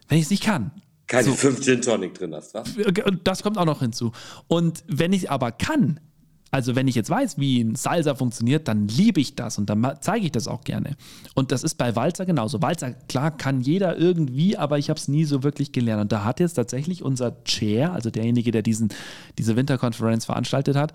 wenn 0.07 0.17
ich 0.17 0.25
es 0.25 0.29
nicht 0.29 0.43
kann. 0.43 0.71
Keine 1.07 1.23
So. 1.29 1.33
fünf 1.33 1.61
Gin 1.61 1.81
Tonic 1.81 2.13
drin 2.13 2.35
hast, 2.35 2.53
was? 2.53 2.69
Und 2.77 3.21
das 3.25 3.43
kommt 3.43 3.57
auch 3.57 3.65
noch 3.65 3.79
hinzu. 3.79 4.11
Und 4.47 4.83
wenn 4.87 5.13
ich 5.13 5.31
aber 5.31 5.51
kann, 5.53 5.99
also 6.51 6.75
wenn 6.75 6.89
ich 6.89 6.95
jetzt 6.95 7.09
weiß, 7.09 7.37
wie 7.37 7.61
ein 7.61 7.75
Salsa 7.75 8.13
funktioniert, 8.13 8.67
dann 8.67 8.89
liebe 8.89 9.21
ich 9.21 9.35
das 9.35 9.57
und 9.57 9.69
dann 9.69 9.97
zeige 10.01 10.25
ich 10.25 10.33
das 10.33 10.49
auch 10.49 10.65
gerne. 10.65 10.97
Und 11.33 11.53
das 11.53 11.63
ist 11.63 11.75
bei 11.75 11.95
Walzer 11.95 12.25
genauso. 12.25 12.61
Walzer, 12.61 12.91
klar, 12.91 13.31
kann 13.31 13.61
jeder 13.61 13.97
irgendwie, 13.97 14.57
aber 14.57 14.77
ich 14.77 14.89
habe 14.89 14.99
es 14.99 15.07
nie 15.07 15.23
so 15.23 15.43
wirklich 15.43 15.71
gelernt. 15.71 16.01
Und 16.01 16.11
da 16.11 16.25
hat 16.25 16.41
jetzt 16.41 16.53
tatsächlich 16.53 17.03
unser 17.03 17.41
Chair, 17.45 17.93
also 17.93 18.09
derjenige, 18.09 18.51
der 18.51 18.63
diesen, 18.63 18.89
diese 19.37 19.55
Winterkonferenz 19.55 20.25
veranstaltet 20.25 20.75
hat, 20.75 20.93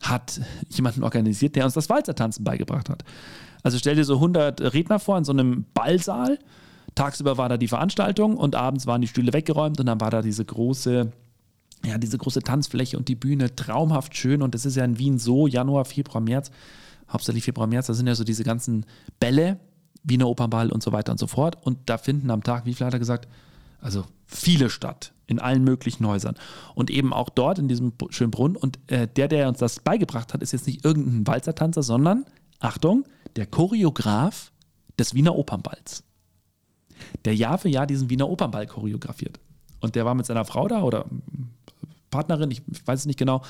hat 0.00 0.40
jemanden 0.70 1.02
organisiert, 1.02 1.56
der 1.56 1.66
uns 1.66 1.74
das 1.74 1.90
Walzertanzen 1.90 2.42
beigebracht 2.42 2.88
hat. 2.88 3.04
Also 3.62 3.76
stell 3.76 3.96
dir 3.96 4.04
so 4.04 4.14
100 4.14 4.60
Redner 4.72 4.98
vor 4.98 5.18
in 5.18 5.24
so 5.24 5.32
einem 5.32 5.66
Ballsaal. 5.74 6.38
Tagsüber 6.94 7.36
war 7.36 7.50
da 7.50 7.58
die 7.58 7.68
Veranstaltung 7.68 8.38
und 8.38 8.54
abends 8.54 8.86
waren 8.86 9.02
die 9.02 9.08
Stühle 9.08 9.34
weggeräumt 9.34 9.78
und 9.78 9.84
dann 9.84 10.00
war 10.00 10.10
da 10.10 10.22
diese 10.22 10.44
große, 10.44 11.12
ja, 11.86 11.98
diese 11.98 12.18
große 12.18 12.40
Tanzfläche 12.40 12.98
und 12.98 13.08
die 13.08 13.14
Bühne 13.14 13.54
traumhaft 13.54 14.16
schön. 14.16 14.42
Und 14.42 14.54
das 14.54 14.66
ist 14.66 14.76
ja 14.76 14.84
in 14.84 14.98
Wien 14.98 15.18
so, 15.18 15.46
Januar, 15.46 15.84
Februar, 15.84 16.20
März, 16.20 16.50
hauptsächlich 17.08 17.44
Februar, 17.44 17.66
März, 17.66 17.86
da 17.86 17.94
sind 17.94 18.06
ja 18.06 18.14
so 18.14 18.24
diese 18.24 18.44
ganzen 18.44 18.86
Bälle, 19.20 19.60
Wiener 20.02 20.28
Opernball 20.28 20.70
und 20.70 20.82
so 20.82 20.92
weiter 20.92 21.12
und 21.12 21.18
so 21.18 21.26
fort. 21.26 21.58
Und 21.64 21.78
da 21.86 21.98
finden 21.98 22.30
am 22.30 22.42
Tag, 22.42 22.66
wie 22.66 22.74
viel 22.74 22.86
hat 22.86 22.92
er 22.92 22.98
gesagt? 22.98 23.28
Also 23.80 24.04
viele 24.26 24.70
statt, 24.70 25.12
in 25.26 25.38
allen 25.38 25.64
möglichen 25.64 26.06
Häusern. 26.06 26.36
Und 26.74 26.90
eben 26.90 27.12
auch 27.12 27.28
dort 27.28 27.58
in 27.58 27.68
diesem 27.68 27.92
Schönbrunn. 28.10 28.56
Und 28.56 28.78
äh, 28.88 29.08
der, 29.08 29.28
der 29.28 29.48
uns 29.48 29.58
das 29.58 29.80
beigebracht 29.80 30.32
hat, 30.32 30.42
ist 30.42 30.52
jetzt 30.52 30.66
nicht 30.66 30.84
irgendein 30.84 31.26
Walzertanzer, 31.26 31.82
sondern, 31.82 32.24
Achtung, 32.60 33.04
der 33.34 33.46
Choreograf 33.46 34.52
des 34.98 35.14
Wiener 35.14 35.36
Opernballs 35.36 36.04
der 37.24 37.34
Jahr 37.34 37.58
für 37.58 37.68
Jahr 37.68 37.86
diesen 37.86 38.10
Wiener 38.10 38.28
Opernball 38.28 38.66
choreografiert. 38.66 39.40
Und 39.80 39.94
der 39.94 40.04
war 40.04 40.14
mit 40.14 40.26
seiner 40.26 40.44
Frau 40.44 40.68
da 40.68 40.82
oder 40.82 41.06
Partnerin, 42.16 42.50
ich 42.50 42.62
weiß 42.86 43.00
es 43.00 43.06
nicht 43.06 43.18
genau. 43.18 43.42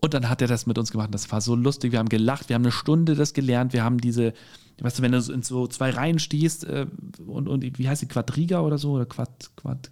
Und 0.00 0.12
dann 0.12 0.28
hat 0.28 0.42
er 0.42 0.48
das 0.48 0.66
mit 0.66 0.76
uns 0.78 0.92
gemacht. 0.92 1.08
Das 1.12 1.32
war 1.32 1.40
so 1.40 1.54
lustig. 1.54 1.92
Wir 1.92 1.98
haben 1.98 2.10
gelacht, 2.10 2.48
wir 2.50 2.54
haben 2.54 2.62
eine 2.62 2.72
Stunde 2.72 3.14
das 3.14 3.32
gelernt. 3.32 3.72
Wir 3.72 3.82
haben 3.82 3.98
diese, 3.98 4.34
weißt 4.82 4.98
du, 4.98 5.02
wenn 5.02 5.12
du 5.12 5.18
in 5.32 5.42
so 5.42 5.66
zwei 5.66 5.90
Reihen 5.90 6.18
stehst 6.18 6.64
äh, 6.64 6.86
und, 7.26 7.48
und 7.48 7.78
wie 7.78 7.88
heißt 7.88 8.02
die, 8.02 8.06
Quadriga 8.06 8.60
oder 8.60 8.76
so? 8.76 8.92
Oder 8.92 9.06
Quad, 9.06 9.30
Quad, 9.56 9.90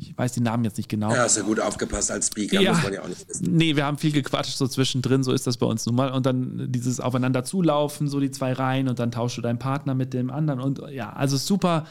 ich 0.00 0.18
weiß 0.18 0.32
die 0.32 0.40
Namen 0.40 0.64
jetzt 0.64 0.78
nicht 0.78 0.88
genau. 0.88 1.12
Ja, 1.12 1.22
hast 1.22 1.36
du 1.36 1.44
gut 1.44 1.60
aufgepasst 1.60 2.10
als 2.10 2.26
Speaker, 2.26 2.60
Ja. 2.60 2.72
muss 2.72 2.82
man 2.82 2.92
ja 2.92 3.02
auch 3.02 3.08
nicht 3.08 3.28
wissen. 3.28 3.54
Nee, 3.56 3.76
wir 3.76 3.84
haben 3.86 3.98
viel 3.98 4.10
gequatscht 4.10 4.56
so 4.56 4.66
zwischendrin, 4.66 5.22
so 5.22 5.32
ist 5.32 5.46
das 5.46 5.58
bei 5.58 5.66
uns 5.66 5.86
nun 5.86 5.94
mal. 5.94 6.10
Und 6.10 6.26
dann 6.26 6.66
dieses 6.72 6.98
Aufeinander 6.98 7.44
zulaufen, 7.44 8.08
so 8.08 8.18
die 8.18 8.32
zwei 8.32 8.52
Reihen 8.54 8.88
und 8.88 8.98
dann 8.98 9.12
tauschst 9.12 9.38
du 9.38 9.42
deinen 9.42 9.60
Partner 9.60 9.94
mit 9.94 10.12
dem 10.12 10.30
anderen. 10.30 10.58
Und 10.58 10.82
ja, 10.90 11.12
also 11.12 11.36
super, 11.36 11.86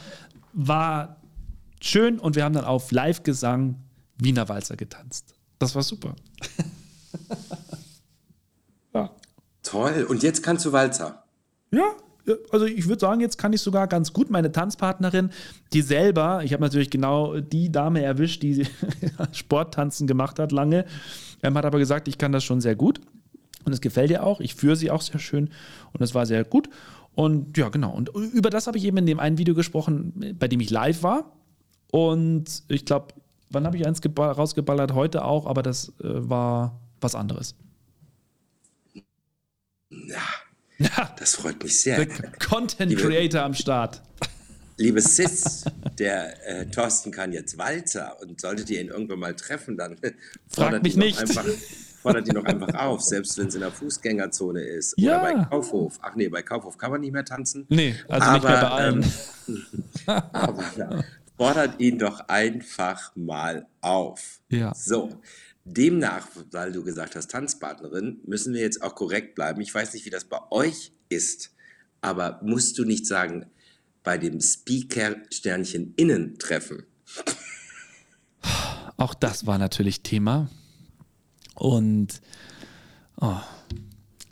war 0.52 1.16
schön 1.80 2.18
und 2.18 2.36
wir 2.36 2.44
haben 2.44 2.54
dann 2.54 2.66
auf 2.66 2.92
Live-Gesang 2.92 3.76
Wiener 4.18 4.48
Walzer 4.50 4.76
getanzt. 4.76 5.31
Das 5.62 5.76
war 5.76 5.82
super. 5.84 6.16
ja. 8.94 9.10
Toll. 9.62 10.06
Und 10.08 10.24
jetzt 10.24 10.42
kannst 10.42 10.64
du 10.64 10.72
Walzer. 10.72 11.22
Ja, 11.70 11.94
also 12.50 12.66
ich 12.66 12.88
würde 12.88 12.98
sagen, 12.98 13.20
jetzt 13.20 13.38
kann 13.38 13.52
ich 13.52 13.60
sogar 13.60 13.86
ganz 13.86 14.12
gut. 14.12 14.28
Meine 14.28 14.50
Tanzpartnerin, 14.50 15.30
die 15.72 15.82
selber, 15.82 16.42
ich 16.42 16.52
habe 16.52 16.64
natürlich 16.64 16.90
genau 16.90 17.38
die 17.38 17.70
Dame 17.70 18.02
erwischt, 18.02 18.42
die 18.42 18.66
Sporttanzen 19.32 20.08
gemacht 20.08 20.40
hat 20.40 20.50
lange, 20.50 20.84
ähm, 21.44 21.56
hat 21.56 21.64
aber 21.64 21.78
gesagt, 21.78 22.08
ich 22.08 22.18
kann 22.18 22.32
das 22.32 22.42
schon 22.42 22.60
sehr 22.60 22.74
gut. 22.74 23.00
Und 23.64 23.72
es 23.72 23.80
gefällt 23.80 24.10
ihr 24.10 24.24
auch. 24.24 24.40
Ich 24.40 24.56
führe 24.56 24.74
sie 24.74 24.90
auch 24.90 25.00
sehr 25.00 25.20
schön 25.20 25.48
und 25.92 26.02
es 26.02 26.12
war 26.12 26.26
sehr 26.26 26.42
gut. 26.42 26.68
Und 27.14 27.56
ja, 27.56 27.68
genau. 27.68 27.94
Und 27.94 28.08
über 28.08 28.50
das 28.50 28.66
habe 28.66 28.78
ich 28.78 28.84
eben 28.84 28.96
in 28.96 29.06
dem 29.06 29.20
einen 29.20 29.38
Video 29.38 29.54
gesprochen, 29.54 30.34
bei 30.40 30.48
dem 30.48 30.58
ich 30.58 30.70
live 30.70 31.04
war. 31.04 31.36
Und 31.92 32.64
ich 32.66 32.84
glaube, 32.84 33.14
wann 33.52 33.66
habe 33.66 33.76
ich 33.76 33.86
eins 33.86 34.02
geba- 34.02 34.32
rausgeballert? 34.32 34.94
Heute 34.94 35.24
auch, 35.24 35.46
aber 35.46 35.62
das 35.62 35.88
äh, 36.00 36.04
war 36.04 36.80
was 37.00 37.14
anderes. 37.14 37.54
Ja. 39.90 40.22
Das 41.18 41.36
freut 41.36 41.62
mich 41.62 41.80
sehr. 41.80 42.04
Content 42.44 42.90
liebe, 42.90 43.02
Creator 43.02 43.42
am 43.42 43.54
Start. 43.54 44.02
Liebe 44.78 45.00
Sis, 45.00 45.64
der 45.98 46.44
äh, 46.44 46.66
Thorsten 46.66 47.12
kann 47.12 47.32
jetzt 47.32 47.56
Walzer 47.56 48.16
und 48.20 48.40
solltet 48.40 48.68
ihr 48.70 48.80
ihn 48.80 48.88
irgendwann 48.88 49.20
mal 49.20 49.36
treffen, 49.36 49.76
dann 49.76 49.96
fragt 50.48 50.82
mich 50.82 50.96
nicht. 50.96 51.20
Einfach, 51.20 51.44
fordert 52.02 52.26
ihn 52.26 52.34
noch 52.34 52.44
einfach 52.44 52.74
auf, 52.74 53.00
selbst 53.02 53.38
wenn 53.38 53.46
es 53.46 53.54
in 53.54 53.60
der 53.60 53.70
Fußgängerzone 53.70 54.60
ist 54.60 54.94
ja. 54.96 55.22
oder 55.22 55.34
bei 55.34 55.44
Kaufhof. 55.44 55.98
Ach 56.02 56.16
nee, 56.16 56.28
bei 56.28 56.42
Kaufhof 56.42 56.76
kann 56.76 56.90
man 56.90 57.00
nicht 57.00 57.12
mehr 57.12 57.24
tanzen. 57.24 57.64
Nee, 57.68 57.94
also 58.08 58.26
aber, 58.26 58.32
nicht 58.34 58.48
mehr 58.48 58.60
bei 58.60 58.68
allen. 58.68 59.12
Ähm, 59.46 60.22
aber 60.32 61.04
fordert 61.36 61.80
ihn 61.80 61.98
doch 61.98 62.28
einfach 62.28 63.14
mal 63.16 63.66
auf. 63.80 64.40
Ja. 64.48 64.74
So. 64.74 65.20
Demnach, 65.64 66.26
weil 66.50 66.72
du 66.72 66.82
gesagt 66.82 67.14
hast, 67.14 67.30
Tanzpartnerin, 67.30 68.20
müssen 68.26 68.52
wir 68.52 68.60
jetzt 68.60 68.82
auch 68.82 68.94
korrekt 68.94 69.36
bleiben. 69.36 69.60
Ich 69.60 69.72
weiß 69.72 69.94
nicht, 69.94 70.04
wie 70.04 70.10
das 70.10 70.24
bei 70.24 70.40
euch 70.50 70.92
ist, 71.08 71.54
aber 72.00 72.40
musst 72.42 72.78
du 72.78 72.84
nicht 72.84 73.06
sagen, 73.06 73.46
bei 74.02 74.18
dem 74.18 74.40
Speaker-Sternchen 74.40 75.94
innen 75.96 76.38
treffen? 76.38 76.84
Auch 78.96 79.14
das 79.14 79.46
war 79.46 79.58
natürlich 79.58 80.02
Thema. 80.02 80.50
Und 81.54 82.20
oh. 83.20 83.36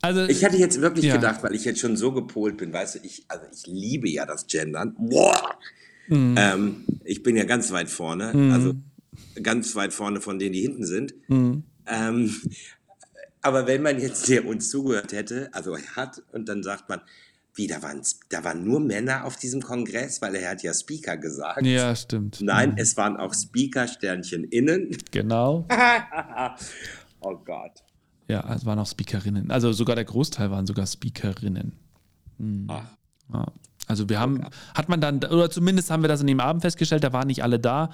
also, 0.01 0.25
ich 0.27 0.45
hatte 0.45 0.57
jetzt 0.57 0.81
wirklich 0.81 1.07
ja. 1.07 1.15
gedacht, 1.15 1.43
weil 1.43 1.55
ich 1.55 1.65
jetzt 1.65 1.81
schon 1.81 1.97
so 1.97 2.13
gepolt 2.13 2.57
bin, 2.57 2.73
weißt 2.73 2.97
du, 2.97 2.99
ich, 3.03 3.25
also 3.29 3.47
ich 3.53 3.67
liebe 3.67 4.09
ja 4.09 4.27
das 4.27 4.47
Gendern. 4.47 4.97
Boah! 4.99 5.59
Mhm. 6.11 6.35
Ähm, 6.37 6.85
ich 7.05 7.23
bin 7.23 7.37
ja 7.37 7.45
ganz 7.45 7.73
weit 7.73 7.89
vorne, 7.89 8.33
mhm. 8.35 8.53
also 8.53 8.75
ganz 9.43 9.75
weit 9.77 9.95
vorne 9.95 10.21
von 10.21 10.39
denen, 10.39 10.53
die 10.53 10.61
hinten 10.61 10.85
sind. 10.85 11.15
Mhm. 11.29 11.63
Ähm, 11.87 12.35
aber 13.43 13.67
wenn 13.67 13.83
man 13.83 13.99
jetzt 13.99 14.29
der 14.29 14.47
uns 14.47 14.69
zugehört 14.69 15.13
hätte, 15.13 15.49
also 15.53 15.77
hat, 15.97 16.23
und 16.33 16.49
dann 16.49 16.63
sagt 16.63 16.89
man, 16.89 17.01
wie, 17.55 17.67
da 17.67 17.83
waren, 17.83 18.03
da 18.29 18.45
waren 18.45 18.65
nur 18.65 18.81
Männer 18.81 19.25
auf 19.25 19.37
diesem 19.37 19.61
Kongress, 19.61 20.21
weil 20.23 20.35
er 20.35 20.51
hat 20.51 20.63
ja 20.63 20.73
Speaker 20.73 21.17
gesagt. 21.17 21.65
Ja, 21.65 21.95
stimmt. 21.97 22.41
Nein, 22.41 22.71
mhm. 22.71 22.79
es 22.79 22.97
waren 22.97 23.17
auch 23.17 23.35
Speaker-Sternchen 23.35 24.45
innen. 24.45 24.97
Genau. 25.11 25.67
oh 27.21 27.37
Gott. 27.45 27.83
Ja, 28.29 28.55
es 28.55 28.65
waren 28.65 28.79
auch 28.79 28.87
Speakerinnen. 28.87 29.51
Also 29.51 29.73
sogar 29.73 29.97
der 29.97 30.05
Großteil 30.05 30.51
waren 30.51 30.67
sogar 30.67 30.87
Speakerinnen. 30.87 31.73
Mhm. 32.39 32.67
Ach. 32.69 32.97
Ja. 33.33 33.53
Also 33.91 34.09
wir 34.09 34.21
haben, 34.21 34.47
hat 34.75 34.89
man 34.89 35.01
dann, 35.01 35.17
oder 35.17 35.51
zumindest 35.51 35.91
haben 35.91 36.03
wir 36.03 36.09
das 36.09 36.21
an 36.21 36.29
dem 36.29 36.39
Abend 36.39 36.63
festgestellt, 36.63 37.03
da 37.03 37.13
waren 37.13 37.27
nicht 37.27 37.43
alle 37.43 37.59
da. 37.59 37.91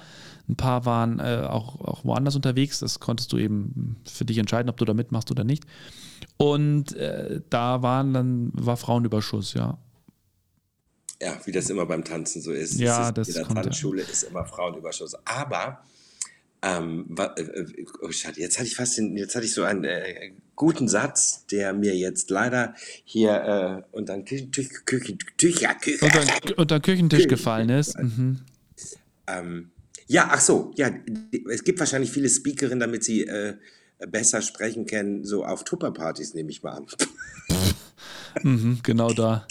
Ein 0.47 0.55
paar 0.55 0.85
waren 0.85 1.19
äh, 1.19 1.45
auch, 1.49 1.81
auch 1.81 2.05
woanders 2.05 2.35
unterwegs. 2.35 2.79
Das 2.79 2.99
konntest 2.99 3.33
du 3.33 3.37
eben 3.37 3.97
für 4.05 4.23
dich 4.23 4.37
entscheiden, 4.37 4.69
ob 4.69 4.77
du 4.77 4.85
da 4.85 4.93
mitmachst 4.93 5.31
oder 5.31 5.43
nicht. 5.43 5.65
Und 6.37 6.95
äh, 6.95 7.41
da 7.49 7.81
waren 7.81 8.13
dann, 8.13 8.51
war 8.53 8.77
Frauenüberschuss, 8.77 9.55
ja. 9.55 9.79
Ja, 11.19 11.35
wie 11.45 11.51
das 11.51 11.69
immer 11.71 11.87
beim 11.87 12.03
Tanzen 12.03 12.43
so 12.43 12.51
ist. 12.51 12.79
Ja, 12.79 13.07
ist, 13.07 13.17
das 13.17 13.27
In 13.29 13.33
der 13.33 13.47
Tanzschule 13.47 14.03
ja. 14.03 14.07
ist 14.07 14.21
immer 14.21 14.45
Frauenüberschuss. 14.45 15.15
Aber 15.25 15.81
ähm, 16.61 17.15
äh, 17.17 17.85
oh, 18.01 18.09
jetzt 18.09 18.57
hatte 18.57 18.67
ich 18.67 18.75
fast 18.75 18.97
den, 18.97 19.15
jetzt 19.15 19.35
hatte 19.35 19.45
ich 19.45 19.53
so 19.53 19.63
einen 19.63 19.83
äh, 19.83 20.31
guten 20.55 20.87
Satz, 20.87 21.45
der 21.47 21.73
mir 21.73 21.95
jetzt 21.95 22.29
leider 22.29 22.73
hier 23.03 23.85
äh, 23.91 23.95
unter 23.95 24.13
den 24.13 24.25
Küchen, 24.25 24.51
Küchen, 24.51 24.75
Küchen, 24.85 25.19
Küchen, 25.37 25.99
unter, 26.01 26.57
unter 26.57 26.79
Küchentisch 26.79 27.27
gefallen 27.27 27.69
ist. 27.69 27.97
Mhm. 27.99 28.39
Ähm, 29.27 29.71
ja, 30.07 30.29
ach 30.31 30.41
so, 30.41 30.71
ja, 30.75 30.89
es 31.49 31.63
gibt 31.63 31.79
wahrscheinlich 31.79 32.11
viele 32.11 32.29
Speakerinnen, 32.29 32.79
damit 32.79 33.03
sie 33.03 33.23
äh, 33.27 33.55
besser 33.99 34.41
sprechen 34.41 34.85
können, 34.85 35.25
so 35.25 35.45
auf 35.45 35.63
Tupperpartys, 35.63 36.33
nehme 36.33 36.49
ich 36.49 36.63
mal 36.63 36.71
an. 36.71 36.87
mhm, 38.43 38.79
genau 38.83 39.11
da. 39.11 39.45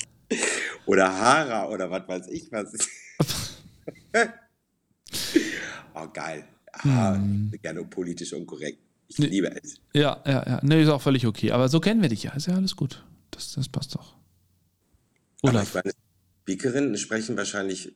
Oder 0.86 1.12
Hara 1.12 1.68
oder 1.68 1.90
was 1.90 2.08
weiß 2.08 2.28
ich 2.28 2.50
was. 2.50 2.72
oh, 5.94 6.08
geil. 6.12 6.44
Ah, 6.84 7.14
hm. 7.14 7.52
gerne 7.62 7.84
politisch 7.84 8.32
unkorrekt. 8.32 8.78
Ich 9.08 9.18
nee, 9.18 9.26
liebe 9.26 9.50
es. 9.62 9.80
Ja, 9.94 10.22
ja, 10.26 10.44
ja. 10.46 10.60
Nee, 10.62 10.82
ist 10.82 10.88
auch 10.88 11.02
völlig 11.02 11.26
okay. 11.26 11.52
Aber 11.52 11.68
so 11.68 11.80
kennen 11.80 12.02
wir 12.02 12.08
dich 12.08 12.24
ja. 12.24 12.32
Ist 12.32 12.46
ja 12.46 12.54
alles 12.54 12.74
gut. 12.74 13.04
Das, 13.30 13.52
das 13.52 13.68
passt 13.68 13.94
doch. 13.94 14.16
Aber 15.42 15.62
ich 15.62 15.74
meine, 15.74 15.92
Speakerinnen 16.42 16.96
sprechen 16.96 17.36
wahrscheinlich 17.36 17.94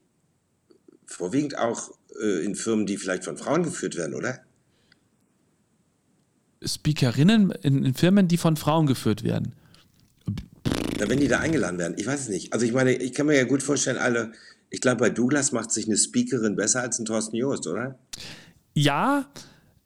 vorwiegend 1.06 1.58
auch 1.58 1.90
äh, 2.22 2.44
in 2.44 2.54
Firmen, 2.54 2.86
die 2.86 2.96
vielleicht 2.96 3.24
von 3.24 3.36
Frauen 3.36 3.62
geführt 3.62 3.96
werden, 3.96 4.14
oder? 4.14 4.40
Speakerinnen 6.64 7.50
in, 7.62 7.84
in 7.84 7.94
Firmen, 7.94 8.28
die 8.28 8.36
von 8.36 8.56
Frauen 8.56 8.86
geführt 8.86 9.24
werden. 9.24 9.54
Na, 10.98 11.08
wenn 11.08 11.18
die 11.18 11.28
da 11.28 11.38
eingeladen 11.38 11.78
werden, 11.78 11.94
ich 11.96 12.06
weiß 12.06 12.20
es 12.20 12.28
nicht. 12.28 12.52
Also 12.52 12.66
ich 12.66 12.72
meine, 12.72 12.92
ich 12.92 13.14
kann 13.14 13.26
mir 13.26 13.36
ja 13.36 13.44
gut 13.44 13.62
vorstellen, 13.62 13.96
alle, 13.96 14.32
ich 14.68 14.80
glaube, 14.80 14.98
bei 14.98 15.10
Douglas 15.10 15.52
macht 15.52 15.72
sich 15.72 15.86
eine 15.86 15.96
Speakerin 15.96 16.56
besser 16.56 16.82
als 16.82 16.98
ein 16.98 17.06
Thorsten 17.06 17.36
Joost, 17.36 17.66
oder? 17.66 17.98
Ja, 18.74 19.26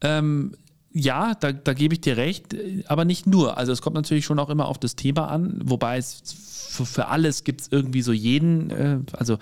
ähm, 0.01 0.55
ja, 0.91 1.35
da, 1.35 1.51
da 1.51 1.73
gebe 1.73 1.93
ich 1.93 2.01
dir 2.01 2.15
recht, 2.17 2.55
aber 2.87 3.03
nicht 3.03 3.27
nur. 3.27 3.57
Also 3.57 3.71
es 3.71 3.81
kommt 3.81 3.95
natürlich 3.95 4.25
schon 4.25 4.39
auch 4.39 4.49
immer 4.49 4.67
auf 4.67 4.77
das 4.77 4.95
Thema 4.95 5.27
an, 5.27 5.59
wobei 5.63 5.97
es 5.97 6.21
für, 6.69 6.85
für 6.85 7.07
alles 7.07 7.43
gibt 7.43 7.61
es 7.61 7.67
irgendwie 7.71 8.01
so 8.01 8.13
jeden, 8.13 8.69
äh, 8.69 8.99
also 9.13 9.37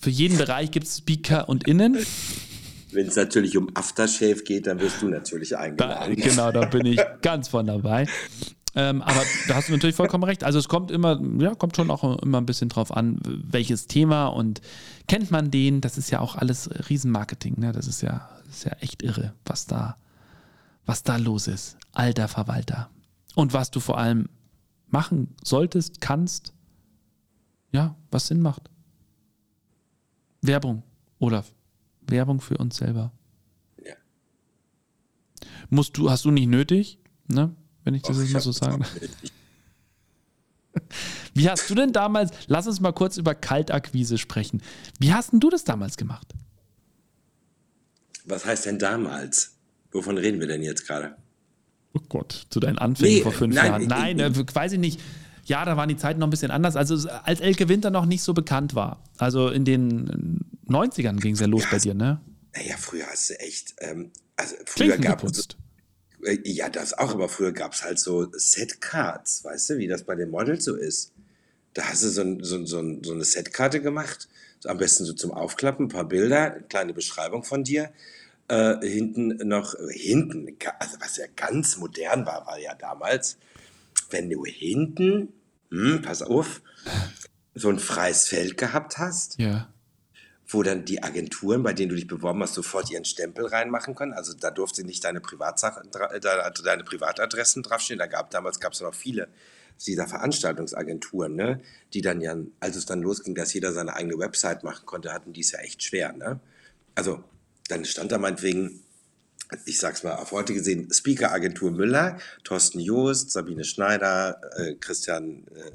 für 0.00 0.10
jeden 0.10 0.38
Bereich 0.38 0.70
gibt 0.70 0.86
es 0.86 0.98
Speaker 0.98 1.48
und 1.48 1.66
Innen. 1.66 1.98
Wenn 2.92 3.06
es 3.06 3.16
natürlich 3.16 3.56
um 3.56 3.68
Aftershave 3.74 4.42
geht, 4.44 4.66
dann 4.66 4.80
wirst 4.80 5.02
du 5.02 5.08
natürlich 5.08 5.56
eingeladen. 5.56 6.16
Da, 6.16 6.28
genau, 6.28 6.52
da 6.52 6.66
bin 6.66 6.86
ich 6.86 7.00
ganz 7.22 7.48
von 7.48 7.66
dabei. 7.66 8.06
Ähm, 8.74 9.02
aber 9.02 9.22
da 9.48 9.56
hast 9.56 9.68
du 9.68 9.72
natürlich 9.72 9.96
vollkommen 9.96 10.24
recht. 10.24 10.44
Also 10.44 10.58
es 10.58 10.68
kommt 10.68 10.90
immer, 10.90 11.20
ja, 11.38 11.54
kommt 11.54 11.76
schon 11.76 11.90
auch 11.90 12.22
immer 12.22 12.38
ein 12.38 12.46
bisschen 12.46 12.68
drauf 12.68 12.96
an, 12.96 13.18
welches 13.24 13.86
Thema 13.88 14.28
und 14.28 14.60
kennt 15.08 15.30
man 15.30 15.50
den, 15.50 15.80
das 15.80 15.98
ist 15.98 16.10
ja 16.10 16.20
auch 16.20 16.36
alles 16.36 16.70
Riesenmarketing, 16.88 17.58
ne? 17.58 17.72
Das 17.72 17.88
ist 17.88 18.02
ja, 18.02 18.28
ist 18.50 18.64
ja 18.64 18.72
echt 18.80 19.02
irre, 19.02 19.34
was 19.44 19.66
da, 19.66 19.96
was 20.86 21.02
da 21.02 21.16
los 21.16 21.46
ist. 21.46 21.76
Alter 21.92 22.28
Verwalter. 22.28 22.90
Und 23.34 23.52
was 23.52 23.70
du 23.70 23.80
vor 23.80 23.98
allem 23.98 24.28
machen 24.88 25.34
solltest, 25.42 26.00
kannst, 26.00 26.52
ja, 27.72 27.96
was 28.10 28.26
Sinn 28.26 28.40
macht. 28.40 28.70
Werbung, 30.42 30.82
Olaf. 31.18 31.52
Werbung 32.00 32.40
für 32.40 32.58
uns 32.58 32.76
selber. 32.76 33.12
Ja. 33.84 33.94
Musst 35.68 35.96
du, 35.96 36.10
hast 36.10 36.24
du 36.24 36.30
nicht 36.30 36.48
nötig, 36.48 36.98
ne? 37.28 37.54
Wenn 37.84 37.94
ich 37.94 38.02
das 38.02 38.16
Och, 38.16 38.22
jetzt 38.22 38.32
mal 38.32 38.40
so 38.40 38.52
sagen 38.52 38.84
Wie 41.34 41.48
hast 41.48 41.70
du 41.70 41.74
denn 41.74 41.92
damals, 41.92 42.32
lass 42.48 42.66
uns 42.66 42.80
mal 42.80 42.92
kurz 42.92 43.16
über 43.16 43.34
Kaltakquise 43.34 44.18
sprechen. 44.18 44.62
Wie 44.98 45.14
hast 45.14 45.32
denn 45.32 45.40
du 45.40 45.48
das 45.50 45.64
damals 45.64 45.96
gemacht? 45.96 46.34
Was 48.24 48.44
heißt 48.44 48.66
denn 48.66 48.78
damals? 48.78 49.56
Wovon 49.92 50.18
reden 50.18 50.40
wir 50.40 50.46
denn 50.46 50.62
jetzt 50.62 50.86
gerade? 50.86 51.16
Oh 51.92 52.00
Gott, 52.08 52.46
zu 52.50 52.60
deinen 52.60 52.78
Anfängen 52.78 53.14
nee, 53.14 53.22
vor 53.22 53.32
fünf 53.32 53.54
nein, 53.54 53.66
Jahren. 53.66 53.86
Nein, 53.86 54.18
ich, 54.18 54.38
ich, 54.38 54.50
äh, 54.50 54.54
weiß 54.54 54.72
ich 54.72 54.78
nicht. 54.78 55.00
Ja, 55.44 55.64
da 55.64 55.76
waren 55.76 55.88
die 55.88 55.96
Zeiten 55.96 56.20
noch 56.20 56.28
ein 56.28 56.30
bisschen 56.30 56.52
anders. 56.52 56.76
Also 56.76 57.08
als 57.24 57.40
Elke 57.40 57.68
Winter 57.68 57.90
noch 57.90 58.06
nicht 58.06 58.22
so 58.22 58.34
bekannt 58.34 58.74
war. 58.74 59.02
Also 59.18 59.48
in 59.48 59.64
den 59.64 60.40
90ern 60.68 61.18
ging 61.18 61.34
es 61.34 61.40
ja 61.40 61.46
los 61.46 61.64
ja, 61.64 61.68
bei 61.72 61.78
dir, 61.78 61.94
ne? 61.94 62.20
Naja, 62.54 62.76
früher 62.78 63.06
hast 63.06 63.30
du 63.30 63.40
echt, 63.40 63.74
ähm, 63.78 64.12
also 64.36 64.54
früher 64.66 64.98
gab 64.98 65.24
es. 65.24 65.48
Äh, 66.24 66.38
ja, 66.44 66.68
das 66.68 66.92
auch, 66.92 67.12
aber 67.14 67.28
früher 67.28 67.52
gab 67.52 67.72
es 67.72 67.82
halt 67.82 67.98
so 67.98 68.28
Setcards, 68.32 69.44
weißt 69.44 69.70
du, 69.70 69.78
wie 69.78 69.88
das 69.88 70.04
bei 70.04 70.14
den 70.14 70.30
Models 70.30 70.64
so 70.64 70.76
ist. 70.76 71.12
Da 71.74 71.84
hast 71.84 72.02
du 72.02 72.08
so, 72.08 72.22
ein, 72.22 72.42
so, 72.42 72.64
so, 72.66 72.98
so 73.02 73.12
eine 73.12 73.24
Setkarte 73.24 73.80
gemacht, 73.80 74.28
so 74.58 74.68
am 74.68 74.78
besten 74.78 75.04
so 75.04 75.12
zum 75.12 75.30
Aufklappen, 75.30 75.86
ein 75.86 75.88
paar 75.88 76.08
Bilder, 76.08 76.52
eine 76.54 76.62
kleine 76.62 76.92
Beschreibung 76.92 77.44
von 77.44 77.64
dir 77.64 77.90
äh, 78.50 78.86
hinten 78.86 79.36
noch, 79.48 79.74
hinten, 79.90 80.56
also 80.78 80.96
was 81.00 81.16
ja 81.16 81.26
ganz 81.36 81.76
modern 81.76 82.26
war, 82.26 82.46
war 82.46 82.58
ja 82.58 82.74
damals, 82.74 83.38
wenn 84.10 84.28
du 84.28 84.44
hinten, 84.44 85.32
hm, 85.70 86.02
pass 86.02 86.22
auf, 86.22 86.60
so 87.54 87.68
ein 87.68 87.78
freies 87.78 88.26
Feld 88.26 88.56
gehabt 88.56 88.98
hast, 88.98 89.38
ja. 89.38 89.72
wo 90.48 90.64
dann 90.64 90.84
die 90.84 91.02
Agenturen, 91.02 91.62
bei 91.62 91.72
denen 91.72 91.90
du 91.90 91.94
dich 91.94 92.08
beworben 92.08 92.42
hast, 92.42 92.54
sofort 92.54 92.90
ihren 92.90 93.04
Stempel 93.04 93.46
reinmachen 93.46 93.94
können. 93.94 94.14
Also 94.14 94.34
da 94.34 94.50
durfte 94.50 94.84
nicht 94.84 95.04
deine 95.04 95.20
Privatsachen, 95.20 95.90
deine 95.92 96.84
Privatadressen 96.84 97.62
draufstehen. 97.62 97.98
Da 97.98 98.06
gab 98.06 98.30
damals 98.30 98.58
gab 98.58 98.72
es 98.72 98.80
noch 98.80 98.94
viele 98.94 99.28
dieser 99.86 100.06
Veranstaltungsagenturen, 100.06 101.34
ne, 101.34 101.60
die 101.92 102.02
dann 102.02 102.20
ja, 102.20 102.36
als 102.60 102.76
es 102.76 102.86
dann 102.86 103.02
losging, 103.02 103.34
dass 103.34 103.52
jeder 103.52 103.72
seine 103.72 103.94
eigene 103.94 104.18
Website 104.18 104.62
machen 104.64 104.86
konnte, 104.86 105.12
hatten 105.12 105.32
die 105.32 105.40
es 105.40 105.52
ja 105.52 105.60
echt 105.60 105.82
schwer, 105.82 106.12
ne? 106.12 106.40
Also 106.94 107.22
dann 107.68 107.84
stand 107.84 108.12
da 108.12 108.18
meinetwegen, 108.18 108.82
ich 109.64 109.78
sag's 109.78 110.02
mal 110.02 110.16
auf 110.16 110.32
heute 110.32 110.54
gesehen, 110.54 110.92
Speaker-Agentur 110.92 111.70
Müller, 111.70 112.18
Thorsten 112.44 112.80
Joost, 112.80 113.30
Sabine 113.30 113.64
Schneider, 113.64 114.40
äh, 114.56 114.74
Christian, 114.74 115.46
äh, 115.54 115.70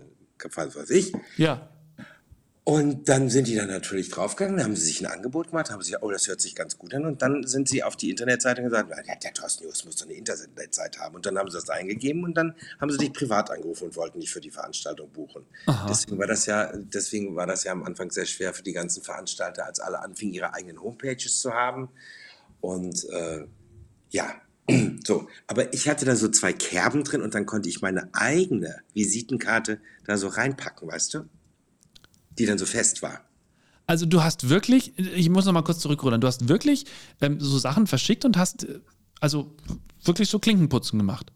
was 0.55 0.75
weiß 0.75 0.89
ich. 0.91 1.13
Ja. 1.37 1.69
Und 2.67 3.09
dann 3.09 3.29
sind 3.29 3.47
die 3.47 3.55
dann 3.55 3.67
natürlich 3.67 4.09
draufgegangen, 4.09 4.63
haben 4.63 4.75
sie 4.75 4.85
sich 4.85 4.99
ein 4.99 5.05
Angebot 5.05 5.51
gemacht, 5.51 5.69
haben 5.69 5.83
sie 5.83 5.91
gesagt, 5.91 6.03
oh, 6.03 6.09
das 6.09 6.27
hört 6.27 6.41
sich 6.41 6.55
ganz 6.55 6.79
gut 6.79 6.95
an. 6.95 7.05
Und 7.05 7.21
dann 7.21 7.45
sind 7.45 7.69
sie 7.69 7.83
auf 7.83 7.95
die 7.95 8.09
Internetseite 8.09 8.63
und 8.63 8.69
gesagt, 8.69 8.89
ja, 9.07 9.15
der 9.15 9.33
Thorsten 9.33 9.65
News 9.65 9.85
muss 9.85 9.97
doch 9.97 10.07
eine 10.07 10.15
Internetseite 10.15 10.99
haben. 10.99 11.13
Und 11.13 11.27
dann 11.27 11.37
haben 11.37 11.47
sie 11.51 11.59
das 11.59 11.69
eingegeben 11.69 12.23
und 12.23 12.33
dann 12.33 12.55
haben 12.81 12.89
sie 12.89 12.97
dich 12.97 13.13
privat 13.13 13.51
angerufen 13.51 13.85
und 13.85 13.95
wollten 13.95 14.19
dich 14.19 14.31
für 14.31 14.41
die 14.41 14.49
Veranstaltung 14.49 15.11
buchen. 15.11 15.45
Aha. 15.67 15.85
Deswegen 15.87 16.17
war 16.17 16.25
das 16.25 16.47
ja, 16.47 16.71
deswegen 16.75 17.35
war 17.35 17.45
das 17.45 17.65
ja 17.65 17.71
am 17.71 17.83
Anfang 17.83 18.09
sehr 18.09 18.25
schwer 18.25 18.51
für 18.51 18.63
die 18.63 18.73
ganzen 18.73 19.03
Veranstalter, 19.03 19.67
als 19.67 19.79
alle 19.79 19.99
anfingen, 19.99 20.33
ihre 20.33 20.55
eigenen 20.55 20.81
Homepages 20.81 21.39
zu 21.41 21.53
haben. 21.53 21.89
Und 22.61 23.07
äh, 23.11 23.45
ja, 24.09 24.41
so, 25.05 25.27
aber 25.45 25.71
ich 25.71 25.87
hatte 25.87 26.05
da 26.05 26.15
so 26.15 26.29
zwei 26.29 26.51
Kerben 26.51 27.03
drin 27.03 27.21
und 27.21 27.35
dann 27.35 27.45
konnte 27.45 27.69
ich 27.69 27.83
meine 27.83 28.09
eigene 28.13 28.81
Visitenkarte 28.95 29.79
da 30.05 30.17
so 30.17 30.29
reinpacken, 30.29 30.87
weißt 30.87 31.13
du? 31.13 31.29
Die 32.37 32.45
dann 32.45 32.57
so 32.57 32.65
fest 32.65 33.01
war. 33.01 33.21
Also 33.87 34.05
du 34.05 34.23
hast 34.23 34.49
wirklich, 34.49 34.97
ich 34.97 35.29
muss 35.29 35.45
noch 35.45 35.53
mal 35.53 35.61
kurz 35.61 35.79
zurückrudern, 35.79 36.19
du 36.19 36.27
hast 36.27 36.47
wirklich 36.47 36.85
ähm, 37.21 37.39
so 37.39 37.57
Sachen 37.59 37.87
verschickt 37.87 38.25
und 38.25 38.37
hast 38.37 38.63
äh, 38.63 38.79
also 39.19 39.55
wirklich 40.03 40.29
so 40.29 40.39
Klinkenputzen 40.39 40.97
gemacht. 40.97 41.31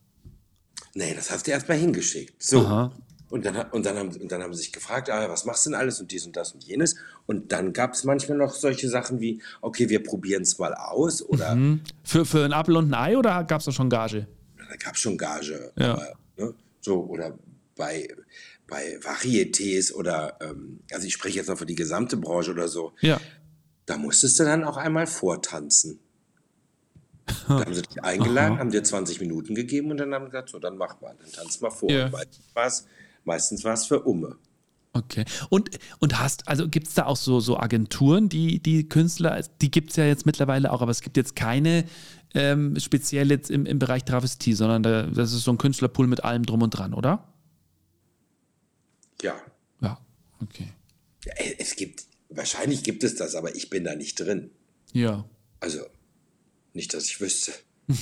Nee, 0.95 1.13
das 1.13 1.29
hast 1.29 1.45
du 1.47 1.51
erst 1.51 1.67
mal 1.67 1.77
hingeschickt. 1.77 2.41
So. 2.41 2.61
Aha. 2.61 2.91
Und 3.29 3.45
dann, 3.45 3.69
und, 3.69 3.85
dann 3.85 3.95
haben, 3.95 4.09
und 4.09 4.31
dann 4.31 4.41
haben 4.41 4.53
sie 4.55 4.63
sich 4.63 4.71
gefragt, 4.71 5.09
ah, 5.11 5.29
was 5.29 5.45
machst 5.45 5.65
du 5.65 5.69
denn 5.69 5.79
alles 5.79 5.99
und 5.99 6.11
dies 6.11 6.25
und 6.25 6.35
das 6.35 6.53
und 6.53 6.63
jenes. 6.63 6.95
Und 7.27 7.51
dann 7.51 7.73
gab 7.73 7.93
es 7.93 8.03
manchmal 8.03 8.39
noch 8.39 8.55
solche 8.55 8.89
Sachen 8.89 9.19
wie, 9.19 9.39
okay, 9.61 9.87
wir 9.87 10.01
probieren 10.01 10.41
es 10.41 10.57
mal 10.57 10.73
aus. 10.73 11.21
Oder 11.21 11.55
mhm. 11.55 11.81
für, 12.03 12.25
für 12.25 12.43
ein 12.43 12.53
Apfel 12.53 12.75
und 12.75 12.89
ein 12.89 12.95
Ei 12.95 13.17
oder 13.17 13.43
gab 13.43 13.59
es 13.59 13.65
da 13.65 13.71
schon 13.71 13.89
Gage? 13.89 14.27
Da 14.57 14.75
gab 14.77 14.95
es 14.95 15.01
schon 15.01 15.15
Gage. 15.15 15.71
Ja. 15.77 15.93
Aber, 15.93 16.13
ne, 16.37 16.53
so, 16.81 17.03
oder 17.05 17.37
bei, 17.79 18.13
bei 18.67 18.99
Varietés 18.99 19.91
oder, 19.93 20.37
ähm, 20.41 20.81
also 20.91 21.07
ich 21.07 21.13
spreche 21.13 21.37
jetzt 21.37 21.47
noch 21.47 21.57
für 21.57 21.65
die 21.65 21.75
gesamte 21.75 22.17
Branche 22.17 22.51
oder 22.51 22.67
so, 22.67 22.93
ja. 22.99 23.19
da 23.85 23.97
musstest 23.97 24.39
du 24.39 24.43
dann 24.43 24.63
auch 24.63 24.77
einmal 24.77 25.07
vortanzen. 25.07 25.99
Da 27.47 27.61
haben 27.61 27.73
sie 27.73 27.83
dich 27.83 28.03
eingeladen, 28.03 28.53
Aha. 28.53 28.59
haben 28.59 28.71
dir 28.71 28.83
20 28.83 29.21
Minuten 29.21 29.55
gegeben 29.55 29.91
und 29.91 29.97
dann 29.97 30.13
haben 30.13 30.25
sie 30.25 30.31
gesagt, 30.31 30.49
so, 30.49 30.59
dann 30.59 30.77
mach 30.77 30.99
mal, 30.99 31.15
dann 31.19 31.31
tanz 31.31 31.61
mal 31.61 31.69
vor. 31.69 31.89
Ja. 31.89 32.11
Meistens 33.23 33.63
war 33.63 33.73
es 33.73 33.85
für 33.85 34.01
Umme. 34.01 34.35
Okay. 34.93 35.25
Und, 35.49 35.69
und 35.99 36.19
hast, 36.19 36.47
also 36.47 36.67
gibt 36.67 36.87
es 36.87 36.95
da 36.95 37.05
auch 37.05 37.15
so, 37.15 37.39
so 37.39 37.59
Agenturen, 37.59 38.29
die, 38.29 38.59
die 38.59 38.89
Künstler, 38.89 39.43
die 39.61 39.69
gibt 39.69 39.91
es 39.91 39.95
ja 39.97 40.05
jetzt 40.05 40.25
mittlerweile 40.25 40.71
auch, 40.71 40.81
aber 40.81 40.89
es 40.89 41.01
gibt 41.01 41.17
jetzt 41.17 41.35
keine 41.35 41.85
ähm, 42.33 42.75
speziell 42.79 43.29
jetzt 43.29 43.51
im, 43.51 43.67
im 43.67 43.77
Bereich 43.77 44.03
Travestie, 44.05 44.53
sondern 44.53 44.81
da, 44.81 45.03
das 45.03 45.33
ist 45.33 45.43
so 45.43 45.51
ein 45.51 45.59
Künstlerpool 45.59 46.07
mit 46.07 46.23
allem 46.23 46.43
drum 46.43 46.63
und 46.63 46.71
dran, 46.71 46.95
oder? 46.95 47.23
Ja. 49.21 49.39
Ja, 49.81 49.99
okay. 50.41 50.69
Ja, 51.25 51.33
es 51.57 51.75
gibt, 51.75 52.05
wahrscheinlich 52.29 52.83
gibt 52.83 53.03
es 53.03 53.15
das, 53.15 53.35
aber 53.35 53.55
ich 53.55 53.69
bin 53.69 53.83
da 53.83 53.95
nicht 53.95 54.19
drin. 54.19 54.51
Ja. 54.93 55.25
Also, 55.59 55.85
nicht, 56.73 56.93
dass 56.93 57.05
ich 57.05 57.19
wüsste. 57.19 57.51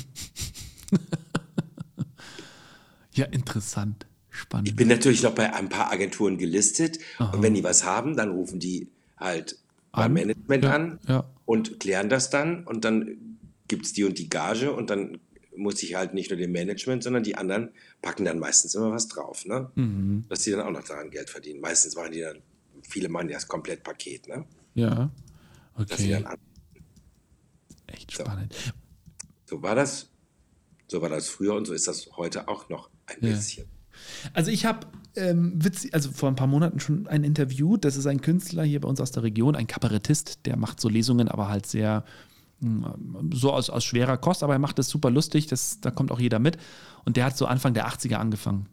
ja, 3.14 3.26
interessant. 3.26 4.06
Spannend. 4.30 4.68
Ich 4.68 4.76
bin 4.76 4.88
natürlich 4.88 5.24
noch 5.24 5.34
bei 5.34 5.52
ein 5.54 5.70
paar 5.70 5.92
Agenturen 5.92 6.38
gelistet 6.38 7.00
Aha. 7.18 7.34
und 7.34 7.42
wenn 7.42 7.56
die 7.56 7.64
was 7.64 7.84
haben, 7.84 8.16
dann 8.16 8.30
rufen 8.30 8.60
die 8.60 8.92
halt 9.18 9.58
beim 9.92 10.14
Management 10.14 10.64
ja, 10.64 10.72
an 10.72 11.00
ja. 11.08 11.30
und 11.46 11.80
klären 11.80 12.08
das 12.08 12.30
dann 12.30 12.64
und 12.66 12.86
dann 12.86 13.40
gibt 13.68 13.88
es 13.88 13.94
die 13.94 14.04
und 14.04 14.20
die 14.20 14.30
Gage 14.30 14.72
und 14.72 14.92
dann 14.92 15.20
muss 15.58 15.82
ich 15.84 15.96
halt 15.96 16.14
nicht 16.14 16.30
nur 16.30 16.38
dem 16.38 16.52
Management, 16.52 17.04
sondern 17.04 17.24
die 17.24 17.36
anderen 17.36 17.72
packen 18.02 18.26
dann 18.26 18.40
meistens 18.40 18.76
immer 18.76 18.92
was 18.92 19.08
drauf, 19.08 19.46
ne? 19.46 19.72
Mhm. 19.76 20.26
Dass 20.30 20.44
die 20.44 20.52
dann 20.52 20.62
auch 20.62 20.72
noch 20.72 20.84
daran 20.84 21.10
Geld 21.10 21.30
verdienen. 21.30 21.60
Meistens 21.60 21.96
machen 21.96 22.12
die 22.12 22.22
dann, 22.22 22.42
viele 22.88 23.10
machen 23.10 23.30
ja 23.30 23.36
das 23.36 23.48
Komplettpaket, 23.48 24.28
ne? 24.28 24.46
Ja. 24.74 25.12
Okay. 25.76 26.24
Echt 27.88 28.12
spannend. 28.12 28.54
So. 29.46 29.58
so. 29.58 29.62
war 29.64 29.76
das. 29.76 30.10
So 30.90 31.02
war 31.02 31.10
das 31.10 31.28
früher 31.28 31.54
und 31.54 31.66
so 31.66 31.74
ist 31.74 31.88
das 31.88 32.10
heute 32.16 32.48
auch 32.48 32.70
noch 32.70 32.90
ein 33.08 33.18
ja. 33.22 33.30
bisschen. 33.32 33.68
Also 34.34 34.52
ich 34.52 34.66
habe 34.66 34.88
ähm, 35.16 35.60
also 35.92 36.12
vor 36.12 36.30
ein 36.30 36.36
paar 36.36 36.48
Monaten 36.48 36.80
schon 36.80 37.08
ein 37.08 37.24
Interview. 37.24 37.78
Das 37.78 37.98
ist 37.98 38.06
ein 38.06 38.22
Künstler 38.22 38.64
hier 38.64 38.80
bei 38.80 38.88
uns 38.88 39.02
aus 39.02 39.12
der 39.12 39.24
Region, 39.24 39.56
ein 39.56 39.68
Kabarettist, 39.68 40.46
der 40.46 40.56
macht 40.56 40.80
so 40.80 40.88
Lesungen, 40.88 41.28
aber 41.28 41.50
halt 41.50 41.66
sehr 41.66 42.06
so 43.34 43.54
aus, 43.54 43.70
aus 43.70 43.84
schwerer 43.84 44.18
Kost, 44.18 44.44
aber 44.44 44.54
er 44.54 44.60
macht 44.60 44.80
das 44.80 44.90
super 44.90 45.12
lustig, 45.12 45.48
das, 45.48 45.80
da 45.80 45.92
kommt 45.92 46.12
auch 46.12 46.20
jeder 46.20 46.40
mit. 46.40 46.58
Und 47.06 47.18
der 47.18 47.26
hat 47.26 47.38
so 47.38 47.46
Anfang 47.46 47.74
der 47.74 47.88
80er 47.88 48.16
angefangen. 48.16 48.68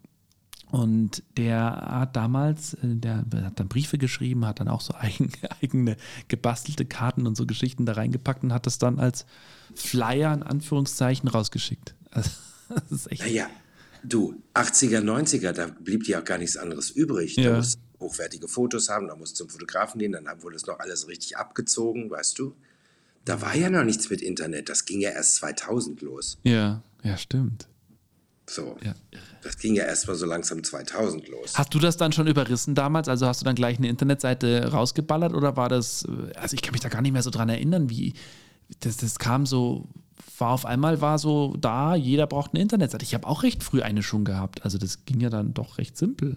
Und 0.71 1.23
der 1.37 1.61
hat 1.89 2.17
damals, 2.17 2.75
äh, 2.75 2.97
der 2.97 3.25
hat 3.45 3.61
dann 3.61 3.69
Briefe 3.69 3.97
geschrieben, 3.97 4.45
hat 4.47 4.59
dann 4.59 4.69
auch 4.69 4.81
so 4.81 4.95
eigen, 4.99 5.31
eigene 5.63 5.97
gebastelte 6.29 6.85
Karten 6.85 7.27
und 7.27 7.37
so 7.37 7.47
Geschichten 7.47 7.87
da 7.87 7.93
reingepackt 7.93 8.43
und 8.43 8.53
hat 8.53 8.67
das 8.67 8.79
dann 8.79 8.99
als 8.99 9.27
Flyer 9.75 10.33
in 10.35 10.43
Anführungszeichen 10.43 11.29
rausgeschickt. 11.29 11.95
Also, 12.11 12.31
das 12.69 12.91
ist 12.91 13.13
echt. 13.13 13.23
Naja, 13.23 13.47
du, 14.03 14.43
80er, 14.55 15.01
90er, 15.01 15.53
da 15.53 15.67
blieb 15.67 16.05
dir 16.05 16.21
auch 16.21 16.25
gar 16.25 16.39
nichts 16.39 16.57
anderes 16.57 16.91
übrig. 16.91 17.37
Ja. 17.37 17.51
Da 17.51 17.57
musst 17.59 17.77
du 17.77 18.07
hochwertige 18.07 18.49
Fotos 18.49 18.89
haben, 18.89 19.09
da 19.09 19.15
musst 19.15 19.35
du 19.35 19.45
zum 19.45 19.51
Fotografen 19.51 19.99
gehen, 19.99 20.13
dann 20.13 20.27
wurde 20.43 20.57
es 20.57 20.67
noch 20.67 20.81
alles 20.81 21.07
richtig 21.07 21.37
abgezogen, 21.37 22.11
weißt 22.11 22.39
du? 22.39 22.55
Da 23.25 23.41
war 23.41 23.57
ja 23.57 23.71
noch 23.71 23.85
nichts 23.85 24.11
mit 24.11 24.21
Internet. 24.21 24.69
Das 24.69 24.85
ging 24.85 25.01
ja 25.01 25.11
erst 25.11 25.37
2000 25.37 26.03
los. 26.03 26.39
Ja, 26.43 26.83
ja, 27.03 27.17
stimmt. 27.17 27.69
So. 28.47 28.77
Ja. 28.85 28.95
Das 29.43 29.59
ging 29.59 29.75
ja 29.75 29.85
erst 29.85 30.07
mal 30.07 30.15
so 30.15 30.27
langsam 30.27 30.63
2000 30.63 31.29
los. 31.29 31.53
Hast 31.57 31.73
du 31.75 31.79
das 31.79 31.97
dann 31.97 32.13
schon 32.13 32.27
überrissen 32.27 32.75
damals? 32.75 33.09
Also 33.09 33.27
hast 33.27 33.41
du 33.41 33.45
dann 33.45 33.55
gleich 33.55 33.79
eine 33.79 33.89
Internetseite 33.89 34.71
rausgeballert 34.71 35.33
oder 35.33 35.57
war 35.57 35.69
das, 35.69 36.07
also 36.37 36.55
ich 36.55 36.63
kann 36.63 36.73
mich 36.73 36.81
da 36.81 36.89
gar 36.89 37.03
nicht 37.03 37.13
mehr 37.13 37.23
so 37.23 37.31
dran 37.31 37.49
erinnern, 37.49 37.89
wie 37.89 38.15
das, 38.81 38.99
das 38.99 39.19
kam 39.19 39.47
so, 39.47 39.89
war 40.39 40.51
auf 40.51 40.67
einmal 40.67 41.01
war 41.01 41.19
so 41.19 41.57
da, 41.57 41.95
jeder 41.95 42.27
braucht 42.27 42.53
eine 42.53 42.63
Internetseite. 42.63 43.05
Ich 43.05 43.15
habe 43.15 43.27
auch 43.27 43.43
recht 43.43 43.63
früh 43.63 43.83
eine 43.83 44.03
schon 44.03 44.25
gehabt. 44.25 44.65
Also 44.65 44.79
das 44.79 45.05
ging 45.05 45.21
ja 45.21 45.31
dann 45.31 45.55
doch 45.55 45.79
recht 45.79 45.97
simpel. 45.97 46.37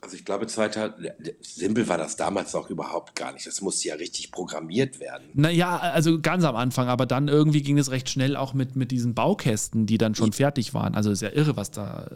Also 0.00 0.14
ich 0.14 0.24
glaube, 0.24 0.46
2000, 0.46 1.12
simpel 1.40 1.88
war 1.88 1.98
das 1.98 2.16
damals 2.16 2.52
noch 2.52 2.70
überhaupt 2.70 3.16
gar 3.16 3.32
nicht. 3.32 3.46
Das 3.46 3.60
musste 3.60 3.88
ja 3.88 3.96
richtig 3.96 4.30
programmiert 4.30 5.00
werden. 5.00 5.28
Naja, 5.34 5.76
also 5.76 6.20
ganz 6.20 6.44
am 6.44 6.54
Anfang, 6.54 6.88
aber 6.88 7.04
dann 7.04 7.26
irgendwie 7.26 7.62
ging 7.62 7.78
es 7.78 7.90
recht 7.90 8.08
schnell 8.08 8.36
auch 8.36 8.54
mit, 8.54 8.76
mit 8.76 8.92
diesen 8.92 9.14
Baukästen, 9.14 9.86
die 9.86 9.98
dann 9.98 10.14
schon 10.14 10.30
ja. 10.30 10.36
fertig 10.36 10.72
waren. 10.72 10.94
Also 10.94 11.10
ist 11.10 11.22
ja 11.22 11.30
irre, 11.30 11.56
was 11.56 11.72
da 11.72 12.10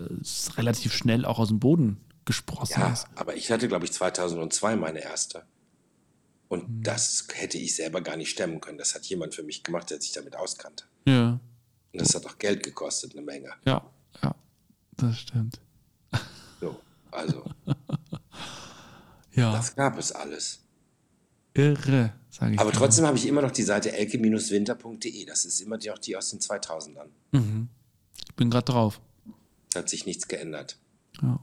relativ 0.56 0.92
schnell 0.92 1.24
auch 1.24 1.40
aus 1.40 1.48
dem 1.48 1.58
Boden 1.58 2.00
gesprossen 2.24 2.80
ja, 2.80 2.92
ist. 2.92 3.06
aber 3.16 3.34
ich 3.34 3.50
hatte, 3.50 3.66
glaube 3.66 3.84
ich, 3.84 3.92
2002 3.92 4.76
meine 4.76 5.02
erste. 5.02 5.42
Und 6.48 6.62
hm. 6.62 6.82
das 6.84 7.26
hätte 7.32 7.58
ich 7.58 7.74
selber 7.74 8.00
gar 8.00 8.16
nicht 8.16 8.30
stemmen 8.30 8.60
können. 8.60 8.78
Das 8.78 8.94
hat 8.94 9.04
jemand 9.06 9.34
für 9.34 9.42
mich 9.42 9.64
gemacht, 9.64 9.90
der 9.90 10.00
sich 10.00 10.12
damit 10.12 10.36
auskannte. 10.36 10.84
Ja. 11.06 11.40
Und 11.92 12.00
das 12.00 12.14
hat 12.14 12.26
auch 12.26 12.38
Geld 12.38 12.62
gekostet, 12.62 13.12
eine 13.12 13.22
Menge. 13.22 13.52
Ja, 13.64 13.82
ja, 14.22 14.34
das 14.96 15.18
stimmt. 15.18 15.60
So. 16.60 16.76
Also, 17.10 17.44
ja. 19.34 19.52
das 19.52 19.74
gab 19.74 19.98
es 19.98 20.12
alles. 20.12 20.60
Irre, 21.54 22.12
sage 22.30 22.54
ich. 22.54 22.60
Aber 22.60 22.72
trotzdem 22.72 23.06
habe 23.06 23.16
ich 23.16 23.26
immer 23.26 23.42
noch 23.42 23.50
die 23.50 23.62
Seite 23.62 23.92
elke-winter.de. 23.92 25.24
Das 25.26 25.44
ist 25.44 25.60
immer 25.60 25.78
die, 25.78 25.90
auch 25.90 25.98
die 25.98 26.16
aus 26.16 26.30
den 26.30 26.40
2000ern. 26.40 27.08
Mhm. 27.32 27.68
Ich 28.26 28.34
bin 28.34 28.50
gerade 28.50 28.64
drauf. 28.64 29.00
Hat 29.74 29.88
sich 29.88 30.06
nichts 30.06 30.28
geändert. 30.28 30.78
Ja. 31.22 31.40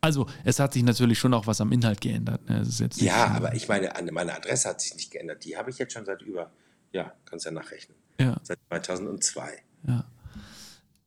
Also, 0.00 0.26
es 0.44 0.58
hat 0.58 0.72
sich 0.72 0.82
natürlich 0.82 1.18
schon 1.18 1.32
auch 1.32 1.46
was 1.46 1.60
am 1.60 1.70
Inhalt 1.70 2.00
geändert. 2.00 2.48
Ne? 2.48 2.64
ja, 2.96 3.28
aber 3.28 3.54
ich 3.54 3.68
meine, 3.68 3.92
meine 4.10 4.34
Adresse 4.34 4.68
hat 4.68 4.80
sich 4.80 4.96
nicht 4.96 5.12
geändert. 5.12 5.44
Die 5.44 5.56
habe 5.56 5.70
ich 5.70 5.78
jetzt 5.78 5.92
schon 5.92 6.04
seit 6.04 6.22
über, 6.22 6.50
ja, 6.92 7.12
kannst 7.24 7.44
ja 7.44 7.52
nachrechnen. 7.52 7.96
Ja. 8.18 8.40
Seit 8.42 8.58
2002. 8.68 9.62
Ja. 9.86 10.04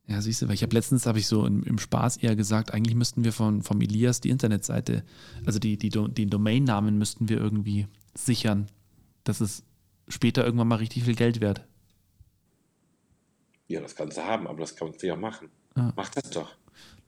Ja, 0.08 0.20
siehst 0.22 0.40
du, 0.40 0.46
weil 0.46 0.54
ich 0.54 0.62
habe 0.62 0.74
letztens, 0.74 1.06
habe 1.06 1.18
ich 1.18 1.26
so 1.26 1.44
im, 1.44 1.64
im, 1.64 1.78
Spaß 1.78 2.18
eher 2.18 2.36
gesagt, 2.36 2.72
eigentlich 2.72 2.94
müssten 2.94 3.24
wir 3.24 3.32
von, 3.32 3.62
vom 3.62 3.80
Elias 3.80 4.20
die 4.20 4.30
Internetseite, 4.30 5.04
also 5.44 5.58
die, 5.58 5.76
die, 5.76 5.90
den 5.90 6.30
Domainnamen 6.30 6.96
müssten 6.96 7.28
wir 7.28 7.38
irgendwie 7.38 7.88
sichern, 8.14 8.68
dass 9.24 9.40
es 9.40 9.64
später 10.08 10.44
irgendwann 10.44 10.68
mal 10.68 10.76
richtig 10.76 11.04
viel 11.04 11.16
Geld 11.16 11.40
wert. 11.40 11.66
Ja, 13.66 13.80
das 13.80 13.96
kannst 13.96 14.16
du 14.16 14.22
haben, 14.22 14.46
aber 14.46 14.60
das 14.60 14.76
kannst 14.76 15.02
du 15.02 15.08
ja 15.08 15.16
machen. 15.16 15.48
Ja. 15.76 15.92
Mach 15.96 16.08
das 16.10 16.30
doch. 16.30 16.54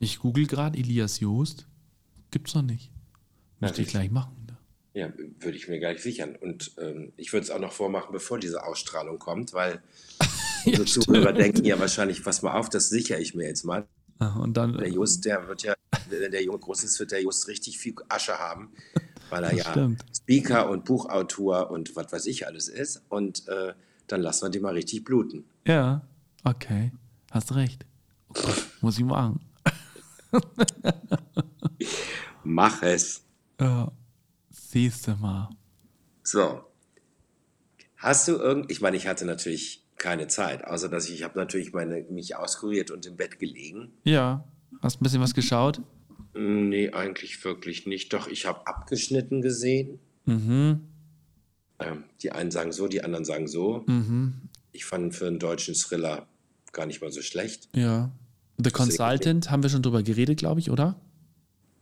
Ich 0.00 0.18
google 0.18 0.46
gerade 0.46 0.76
Elias 0.76 1.20
Joost. 1.20 1.68
Gibt's 2.32 2.54
noch 2.54 2.62
nicht. 2.62 2.90
Müsste 3.60 3.82
ich 3.82 3.88
gleich 3.88 4.10
machen. 4.10 4.47
Ja, 4.98 5.12
würde 5.38 5.56
ich 5.56 5.68
mir 5.68 5.78
gleich 5.78 6.02
sichern. 6.02 6.34
Und 6.34 6.72
ähm, 6.76 7.12
ich 7.16 7.32
würde 7.32 7.44
es 7.44 7.52
auch 7.52 7.60
noch 7.60 7.70
vormachen, 7.70 8.10
bevor 8.10 8.40
diese 8.40 8.64
Ausstrahlung 8.64 9.20
kommt, 9.20 9.52
weil 9.52 9.80
ja, 10.64 10.80
unsere 10.80 10.86
Zuhörer 10.86 11.32
denken 11.32 11.64
ja 11.64 11.78
wahrscheinlich, 11.78 12.24
pass 12.24 12.42
mal 12.42 12.58
auf, 12.58 12.68
das 12.68 12.88
sichere 12.88 13.20
ich 13.20 13.32
mir 13.32 13.46
jetzt 13.46 13.64
mal. 13.64 13.86
Ach, 14.18 14.34
und 14.34 14.56
dann, 14.56 14.76
der 14.76 14.88
Just, 14.88 15.24
der 15.24 15.46
wird 15.46 15.62
ja, 15.62 15.74
wenn 16.10 16.32
der 16.32 16.42
Junge 16.42 16.58
groß 16.58 16.82
ist, 16.82 16.98
wird 16.98 17.12
der 17.12 17.22
Just 17.22 17.46
richtig 17.46 17.78
viel 17.78 17.94
Asche 18.08 18.40
haben, 18.40 18.72
weil 19.30 19.44
er 19.44 19.54
ja 19.54 19.70
stimmt. 19.70 20.04
Speaker 20.16 20.68
und 20.68 20.84
Buchautor 20.84 21.70
und 21.70 21.94
was 21.94 22.10
weiß 22.10 22.26
ich 22.26 22.48
alles 22.48 22.66
ist. 22.66 23.02
Und 23.08 23.46
äh, 23.46 23.74
dann 24.08 24.20
lassen 24.20 24.46
wir 24.46 24.50
den 24.50 24.62
mal 24.62 24.74
richtig 24.74 25.04
bluten. 25.04 25.44
Ja, 25.64 26.02
okay. 26.42 26.90
Hast 27.30 27.54
recht. 27.54 27.86
Oh 28.30 28.34
muss 28.80 28.98
ich 28.98 29.04
machen. 29.04 29.38
Mach 32.42 32.82
es. 32.82 33.22
Ja. 33.60 33.92
Siehst 34.70 35.06
du 35.06 35.12
mal. 35.12 35.48
So. 36.22 36.60
Hast 37.96 38.28
du 38.28 38.32
irgend, 38.32 38.70
ich 38.70 38.82
meine, 38.82 38.98
ich 38.98 39.06
hatte 39.06 39.24
natürlich 39.24 39.82
keine 39.96 40.26
Zeit, 40.26 40.62
außer 40.66 40.90
dass 40.90 41.08
ich, 41.08 41.14
ich 41.14 41.22
habe 41.22 41.38
natürlich 41.38 41.72
meine, 41.72 42.02
mich 42.10 42.36
auskuriert 42.36 42.90
und 42.90 43.06
im 43.06 43.16
Bett 43.16 43.38
gelegen. 43.38 43.92
Ja. 44.04 44.44
Hast 44.82 45.00
ein 45.00 45.04
bisschen 45.04 45.22
was 45.22 45.32
geschaut? 45.32 45.80
Nee, 46.34 46.90
eigentlich 46.90 47.42
wirklich 47.44 47.86
nicht. 47.86 48.12
Doch, 48.12 48.28
ich 48.28 48.44
habe 48.44 48.66
abgeschnitten 48.66 49.40
gesehen. 49.40 50.00
Mhm. 50.26 50.80
Ähm, 51.78 52.04
die 52.20 52.32
einen 52.32 52.50
sagen 52.50 52.72
so, 52.72 52.88
die 52.88 53.02
anderen 53.02 53.24
sagen 53.24 53.48
so. 53.48 53.84
Mhm. 53.86 54.34
Ich 54.72 54.84
fand 54.84 55.14
für 55.14 55.28
einen 55.28 55.38
deutschen 55.38 55.74
Thriller 55.76 56.26
gar 56.72 56.84
nicht 56.84 57.00
mal 57.00 57.10
so 57.10 57.22
schlecht. 57.22 57.70
Ja. 57.74 58.12
The 58.58 58.70
Consultant 58.70 59.50
haben 59.50 59.62
wir 59.62 59.70
schon 59.70 59.82
drüber 59.82 60.02
geredet, 60.02 60.36
glaube 60.36 60.60
ich, 60.60 60.70
oder? 60.70 61.00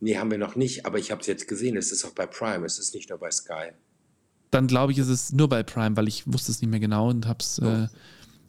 Nee, 0.00 0.18
haben 0.18 0.30
wir 0.30 0.38
noch 0.38 0.56
nicht, 0.56 0.86
aber 0.86 0.98
ich 0.98 1.10
habe 1.10 1.20
es 1.20 1.26
jetzt 1.26 1.48
gesehen. 1.48 1.76
Es 1.76 1.92
ist 1.92 2.04
auch 2.04 2.10
bei 2.10 2.26
Prime, 2.26 2.64
es 2.66 2.78
ist 2.78 2.94
nicht 2.94 3.08
nur 3.08 3.18
bei 3.18 3.30
Sky. 3.30 3.72
Dann 4.50 4.66
glaube 4.66 4.92
ich, 4.92 4.98
ist 4.98 5.08
es 5.08 5.32
nur 5.32 5.48
bei 5.48 5.62
Prime, 5.62 5.96
weil 5.96 6.08
ich 6.08 6.30
wusste 6.30 6.52
es 6.52 6.60
nicht 6.60 6.70
mehr 6.70 6.80
genau 6.80 7.08
und 7.10 7.26
habe 7.26 7.38
es. 7.40 7.58
Äh, 7.58 7.88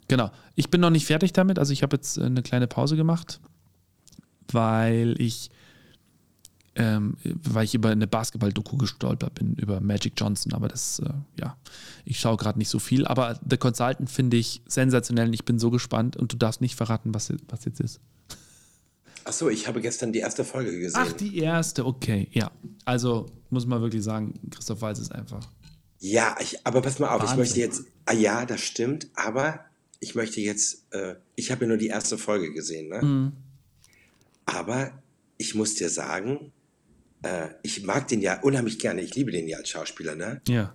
genau. 0.08 0.32
Ich 0.56 0.70
bin 0.70 0.82
noch 0.82 0.90
nicht 0.90 1.06
fertig 1.06 1.34
damit, 1.34 1.58
also 1.58 1.74
ich 1.74 1.84
habe 1.84 1.96
jetzt 1.96 2.18
äh, 2.18 2.24
eine 2.24 2.44
kleine 2.44 2.68
Pause 2.68 2.96
gemacht, 2.96 3.40
weil 4.52 5.16
ich 5.20 5.50
ähm, 6.78 7.18
weil 7.24 7.66
ich 7.66 7.74
über 7.74 7.90
eine 7.90 8.06
Basketball-Doku 8.06 8.78
gestolpert 8.78 9.34
bin, 9.34 9.56
über 9.56 9.82
Magic 9.82 10.14
Johnson. 10.16 10.54
Aber 10.54 10.68
das, 10.68 11.00
äh, 11.00 11.10
ja, 11.40 11.58
ich 12.06 12.20
schaue 12.20 12.38
gerade 12.38 12.60
nicht 12.60 12.70
so 12.70 12.78
viel. 12.78 13.06
Aber 13.08 13.40
The 13.50 13.58
Consultant 13.58 14.10
finde 14.10 14.38
ich 14.38 14.62
sensationell 14.68 15.28
und 15.28 15.34
ich 15.34 15.44
bin 15.44 15.58
so 15.58 15.72
gespannt 15.72 16.18
und 16.18 16.32
du 16.32 16.38
darfst 16.38 16.62
nicht 16.62 16.76
verraten, 16.76 17.16
was, 17.16 17.34
was 17.50 17.66
jetzt 17.66 17.80
ist. 17.80 18.00
Achso, 19.28 19.50
ich 19.50 19.68
habe 19.68 19.82
gestern 19.82 20.14
die 20.14 20.20
erste 20.20 20.46
Folge 20.46 20.80
gesehen. 20.80 21.02
Ach, 21.04 21.12
die 21.12 21.40
erste, 21.40 21.86
okay, 21.86 22.30
ja. 22.32 22.50
Also 22.86 23.26
muss 23.50 23.66
man 23.66 23.82
wirklich 23.82 24.02
sagen, 24.02 24.34
Christoph 24.50 24.82
Walz 24.82 25.00
ist 25.00 25.12
einfach. 25.12 25.46
Ja, 26.00 26.38
ich, 26.40 26.66
aber 26.66 26.82
pass 26.82 26.98
mal 27.00 27.10
auf, 27.10 27.20
Wahnsinn. 27.22 27.34
ich 27.34 27.38
möchte 27.38 27.60
jetzt, 27.60 27.84
ah 28.06 28.14
ja, 28.14 28.46
das 28.46 28.62
stimmt, 28.62 29.08
aber 29.16 29.66
ich 30.00 30.16
möchte 30.16 30.40
jetzt, 30.40 30.86
äh, 30.94 31.16
ich 31.36 31.52
habe 31.52 31.66
ja 31.66 31.68
nur 31.68 31.78
die 31.78 31.88
erste 31.88 32.18
Folge 32.18 32.54
gesehen, 32.54 32.88
ne? 32.88 33.02
Mhm. 33.02 33.34
Aber 34.46 35.04
ich 35.38 35.56
muss 35.56 35.74
dir 35.74 35.90
sagen, 35.90 36.54
äh, 37.22 37.50
ich 37.64 37.84
mag 37.84 38.08
den 38.08 38.22
ja 38.22 38.40
unheimlich 38.42 38.80
gerne, 38.80 39.02
ich 39.02 39.14
liebe 39.14 39.32
den 39.32 39.50
ja 39.50 39.58
als 39.58 39.70
Schauspieler, 39.70 40.16
ne? 40.16 40.42
Ja. 40.48 40.74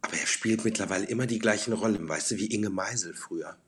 Aber 0.00 0.14
er 0.14 0.26
spielt 0.26 0.64
mittlerweile 0.64 1.04
immer 1.04 1.26
die 1.26 1.38
gleichen 1.38 1.74
Rollen, 1.74 2.08
weißt 2.08 2.30
du, 2.30 2.36
wie 2.38 2.46
Inge 2.46 2.70
Meisel 2.70 3.12
früher. 3.12 3.58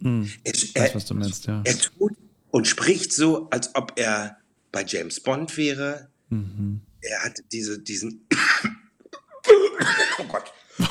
Mhm. 0.00 0.30
Er, 0.44 0.54
Ich 0.54 0.76
er, 0.76 0.82
weiß, 0.82 0.94
was 0.96 1.06
du 1.06 1.14
meinst, 1.14 1.46
ja. 1.46 1.62
er 1.64 1.78
tut 1.78 2.12
und 2.58 2.66
spricht 2.66 3.12
so, 3.12 3.48
als 3.50 3.72
ob 3.76 3.92
er 3.94 4.36
bei 4.72 4.84
James 4.84 5.20
Bond 5.20 5.56
wäre. 5.56 6.08
Mhm. 6.28 6.80
Er 7.00 7.22
hat 7.22 7.38
diese, 7.52 7.78
diesen. 7.78 8.26
oh 10.18 10.24
Gott. 10.24 10.52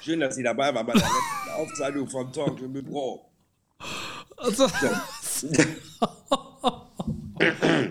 Schön, 0.00 0.20
dass 0.20 0.36
Sie 0.36 0.44
dabei 0.44 0.72
waren 0.72 0.86
bei 0.86 0.92
der 0.92 1.02
letzten 1.02 1.50
Aufzeichnung 1.56 2.08
vom 2.08 2.32
Talk 2.32 2.60
mit 2.68 2.86
Bro. 2.86 3.28
Also, 4.36 4.68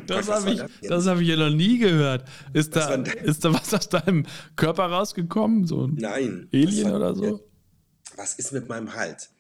das 0.08 0.28
was 0.28 0.30
habe 0.30 0.46
war 0.46 0.48
ich, 0.54 0.60
das 0.60 0.70
das 0.88 1.08
hab 1.08 1.20
ich 1.20 1.28
ja 1.28 1.36
noch 1.36 1.50
nie 1.54 1.78
gehört. 1.78 2.24
Ist 2.54 2.74
da, 2.74 2.90
war 2.90 3.00
das? 3.00 3.16
ist 3.16 3.44
da 3.44 3.54
was 3.54 3.74
aus 3.74 3.90
deinem 3.90 4.26
Körper 4.56 4.86
rausgekommen? 4.86 5.68
So 5.68 5.88
ein 5.88 5.96
Nein. 5.96 6.48
Alien 6.54 6.90
war- 6.90 6.96
oder 6.96 7.16
so? 7.16 7.42
Was 8.16 8.36
ist 8.36 8.54
mit 8.54 8.70
meinem 8.70 8.96
Hals? 8.96 9.35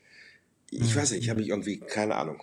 Ich 0.81 0.95
weiß 0.95 1.11
nicht, 1.11 1.23
ich 1.23 1.29
habe 1.29 1.39
mich 1.39 1.49
irgendwie, 1.49 1.77
keine 1.79 2.15
Ahnung. 2.15 2.41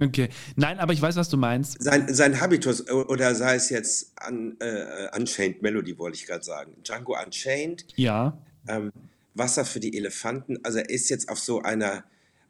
Okay. 0.00 0.28
Nein, 0.56 0.78
aber 0.78 0.92
ich 0.92 1.02
weiß, 1.02 1.16
was 1.16 1.28
du 1.28 1.36
meinst. 1.36 1.82
Sein, 1.82 2.12
sein 2.14 2.40
Habitus, 2.40 2.88
oder 2.88 3.34
sei 3.34 3.56
es 3.56 3.68
jetzt 3.70 4.12
un, 4.28 4.56
äh, 4.60 5.08
Unchained 5.16 5.60
Melody, 5.62 5.98
wollte 5.98 6.16
ich 6.16 6.26
gerade 6.26 6.44
sagen. 6.44 6.76
Django 6.84 7.16
Unchained, 7.20 7.84
Ja. 7.96 8.38
ähm, 8.68 8.92
Wasser 9.34 9.64
für 9.64 9.80
die 9.80 9.96
Elefanten. 9.96 10.58
Also 10.64 10.78
er 10.78 10.88
ist 10.90 11.08
jetzt 11.10 11.28
auf 11.28 11.38
so 11.40 11.62
einer, 11.62 12.04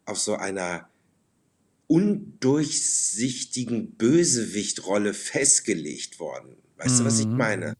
auf 0.05 0.19
so 0.19 0.35
einer 0.35 0.87
undurchsichtigen 1.87 3.91
Bösewichtrolle 3.91 5.13
festgelegt 5.13 6.19
worden. 6.19 6.55
Weißt 6.77 6.99
du, 6.99 7.05
was 7.05 7.19
ich 7.19 7.27
Mhm. 7.27 7.37
meine? 7.37 7.73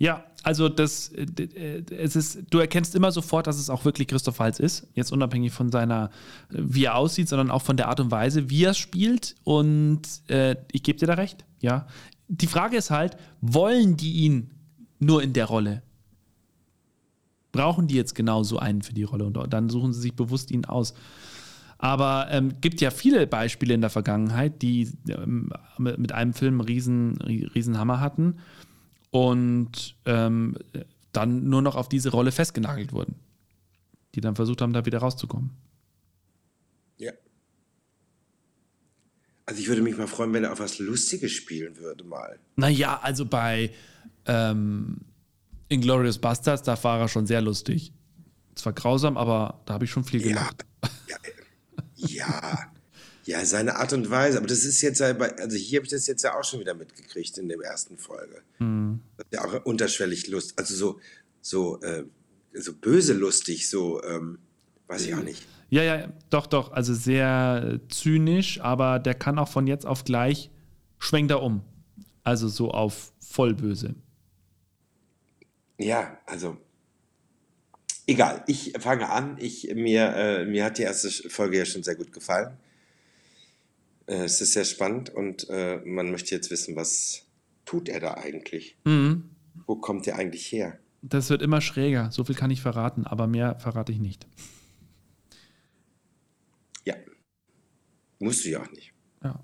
Ja, 0.00 0.24
also 0.42 0.70
das, 0.70 1.10
äh, 1.10 1.24
äh, 1.24 1.84
es 1.94 2.16
ist, 2.16 2.44
du 2.48 2.58
erkennst 2.58 2.94
immer 2.94 3.12
sofort, 3.12 3.46
dass 3.46 3.58
es 3.58 3.68
auch 3.68 3.84
wirklich 3.84 4.08
Christoph 4.08 4.38
Waltz 4.38 4.58
ist. 4.58 4.88
Jetzt 4.94 5.12
unabhängig 5.12 5.52
von 5.52 5.70
seiner, 5.70 6.08
äh, 6.48 6.56
wie 6.56 6.84
er 6.84 6.96
aussieht, 6.96 7.28
sondern 7.28 7.50
auch 7.50 7.60
von 7.60 7.76
der 7.76 7.88
Art 7.88 8.00
und 8.00 8.10
Weise, 8.10 8.48
wie 8.48 8.64
er 8.64 8.72
spielt. 8.72 9.36
Und 9.44 10.00
äh, 10.28 10.56
ich 10.72 10.82
gebe 10.84 10.98
dir 10.98 11.06
da 11.06 11.14
recht. 11.14 11.44
Ja. 11.60 11.86
Die 12.28 12.46
Frage 12.46 12.78
ist 12.78 12.90
halt, 12.90 13.18
wollen 13.42 13.98
die 13.98 14.24
ihn 14.24 14.50
nur 15.00 15.22
in 15.22 15.34
der 15.34 15.44
Rolle? 15.44 15.82
Brauchen 17.52 17.86
die 17.86 17.96
jetzt 17.96 18.14
genau 18.14 18.42
so 18.42 18.58
einen 18.58 18.80
für 18.80 18.94
die 18.94 19.02
Rolle? 19.02 19.26
Und 19.26 19.52
dann 19.52 19.68
suchen 19.68 19.92
sie 19.92 20.00
sich 20.00 20.16
bewusst 20.16 20.50
ihn 20.50 20.64
aus. 20.64 20.94
Aber 21.76 22.28
ähm, 22.30 22.54
gibt 22.62 22.80
ja 22.80 22.90
viele 22.90 23.26
Beispiele 23.26 23.74
in 23.74 23.82
der 23.82 23.90
Vergangenheit, 23.90 24.62
die 24.62 24.90
ähm, 25.08 25.50
mit 25.76 25.98
mit 25.98 26.12
einem 26.12 26.32
Film 26.32 26.54
einen 26.54 26.68
riesen, 26.68 27.18
riesen 27.20 27.76
Hammer 27.76 28.00
hatten 28.00 28.36
und 29.10 29.96
ähm, 30.04 30.56
dann 31.12 31.48
nur 31.48 31.62
noch 31.62 31.76
auf 31.76 31.88
diese 31.88 32.10
Rolle 32.10 32.32
festgenagelt 32.32 32.92
wurden. 32.92 33.16
Die 34.14 34.20
dann 34.20 34.34
versucht 34.36 34.60
haben, 34.60 34.72
da 34.72 34.86
wieder 34.86 34.98
rauszukommen. 34.98 35.50
Ja. 36.98 37.12
Also 39.46 39.60
ich 39.60 39.68
würde 39.68 39.82
mich 39.82 39.96
mal 39.96 40.06
freuen, 40.06 40.32
wenn 40.32 40.44
er 40.44 40.52
auf 40.52 40.60
was 40.60 40.78
Lustiges 40.78 41.32
spielen 41.32 41.76
würde 41.76 42.04
mal. 42.04 42.38
Naja, 42.56 43.00
also 43.02 43.24
bei 43.26 43.72
ähm, 44.26 44.98
Inglourious 45.68 46.18
Bastards, 46.18 46.62
da 46.62 46.82
war 46.84 47.00
er 47.00 47.08
schon 47.08 47.26
sehr 47.26 47.40
lustig. 47.40 47.92
Zwar 48.54 48.72
grausam, 48.72 49.16
aber 49.16 49.60
da 49.66 49.74
habe 49.74 49.84
ich 49.84 49.90
schon 49.90 50.04
viel 50.04 50.20
Ja, 50.20 50.28
gelacht. 50.28 50.66
ja, 51.08 51.16
äh, 51.22 52.14
ja, 52.14 52.58
ja, 53.24 53.44
seine 53.44 53.76
Art 53.76 53.92
und 53.92 54.10
Weise. 54.10 54.38
Aber 54.38 54.46
das 54.46 54.64
ist 54.64 54.80
jetzt, 54.82 55.00
ja 55.00 55.12
bei- 55.12 55.36
also 55.36 55.56
hier 55.56 55.78
habe 55.78 55.86
ich 55.86 55.92
das 55.92 56.06
jetzt 56.06 56.22
ja 56.22 56.38
auch 56.38 56.44
schon 56.44 56.60
wieder 56.60 56.74
mitgekriegt 56.74 57.36
in 57.38 57.48
der 57.48 57.58
ersten 57.60 57.96
Folge. 57.98 58.42
Mhm. 58.58 59.00
Ja, 59.32 59.44
auch 59.44 59.64
unterschwellig 59.64 60.28
Lust, 60.28 60.58
also 60.58 60.74
so, 60.74 61.00
so, 61.40 61.80
äh, 61.82 62.04
so 62.54 62.72
böse 62.74 63.12
lustig, 63.12 63.68
so, 63.68 64.02
ähm, 64.02 64.38
weiß 64.88 65.06
ich 65.06 65.14
auch 65.14 65.22
nicht. 65.22 65.46
Ja, 65.68 65.82
ja, 65.84 66.08
doch, 66.30 66.46
doch. 66.48 66.72
Also 66.72 66.94
sehr 66.94 67.78
zynisch, 67.88 68.60
aber 68.60 68.98
der 68.98 69.14
kann 69.14 69.38
auch 69.38 69.48
von 69.48 69.66
jetzt 69.68 69.86
auf 69.86 70.02
gleich 70.04 70.50
schwenkt 70.98 71.30
er 71.30 71.42
um. 71.42 71.62
Also 72.24 72.48
so 72.48 72.70
auf 72.72 73.12
voll 73.20 73.54
böse. 73.54 73.94
Ja, 75.78 76.18
also 76.26 76.56
egal. 78.06 78.42
Ich 78.46 78.72
fange 78.80 79.08
an. 79.08 79.36
Ich, 79.40 79.72
mir, 79.74 80.14
äh, 80.16 80.44
mir 80.44 80.64
hat 80.64 80.78
die 80.78 80.82
erste 80.82 81.08
Folge 81.30 81.58
ja 81.58 81.64
schon 81.64 81.82
sehr 81.82 81.94
gut 81.94 82.12
gefallen. 82.12 82.56
Äh, 84.10 84.24
es 84.24 84.40
ist 84.40 84.52
sehr 84.52 84.64
spannend 84.64 85.10
und 85.10 85.48
äh, 85.50 85.80
man 85.84 86.10
möchte 86.10 86.34
jetzt 86.34 86.50
wissen, 86.50 86.74
was 86.74 87.26
tut 87.64 87.88
er 87.88 88.00
da 88.00 88.14
eigentlich? 88.14 88.76
Mhm. 88.84 89.30
Wo 89.66 89.76
kommt 89.76 90.06
er 90.08 90.16
eigentlich 90.16 90.50
her? 90.50 90.80
Das 91.00 91.30
wird 91.30 91.42
immer 91.42 91.60
schräger. 91.60 92.10
So 92.10 92.24
viel 92.24 92.34
kann 92.34 92.50
ich 92.50 92.60
verraten, 92.60 93.06
aber 93.06 93.28
mehr 93.28 93.58
verrate 93.60 93.92
ich 93.92 94.00
nicht. 94.00 94.26
Ja, 96.84 96.94
musst 98.18 98.44
du 98.44 98.50
ja 98.50 98.62
auch 98.62 98.70
nicht. 98.72 98.92
Ja. 99.22 99.40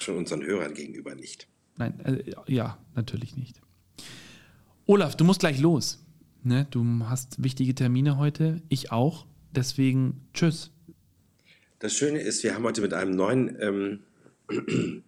Schon 0.00 0.16
unseren 0.16 0.42
Hörern 0.42 0.74
gegenüber 0.74 1.14
nicht. 1.14 1.46
Nein, 1.76 2.00
äh, 2.00 2.34
ja, 2.52 2.76
natürlich 2.96 3.36
nicht. 3.36 3.60
Olaf, 4.86 5.16
du 5.16 5.24
musst 5.24 5.40
gleich 5.40 5.60
los. 5.60 6.04
Ne? 6.42 6.66
Du 6.70 6.84
hast 7.04 7.42
wichtige 7.42 7.74
Termine 7.74 8.18
heute. 8.18 8.62
Ich 8.68 8.90
auch. 8.90 9.26
Deswegen 9.54 10.28
tschüss. 10.34 10.72
Das 11.78 11.94
Schöne 11.94 12.18
ist, 12.18 12.42
wir 12.42 12.54
haben 12.54 12.64
heute 12.64 12.80
mit 12.80 12.92
einem 12.92 13.12
neuen, 13.12 13.56
ähm, 13.60 14.00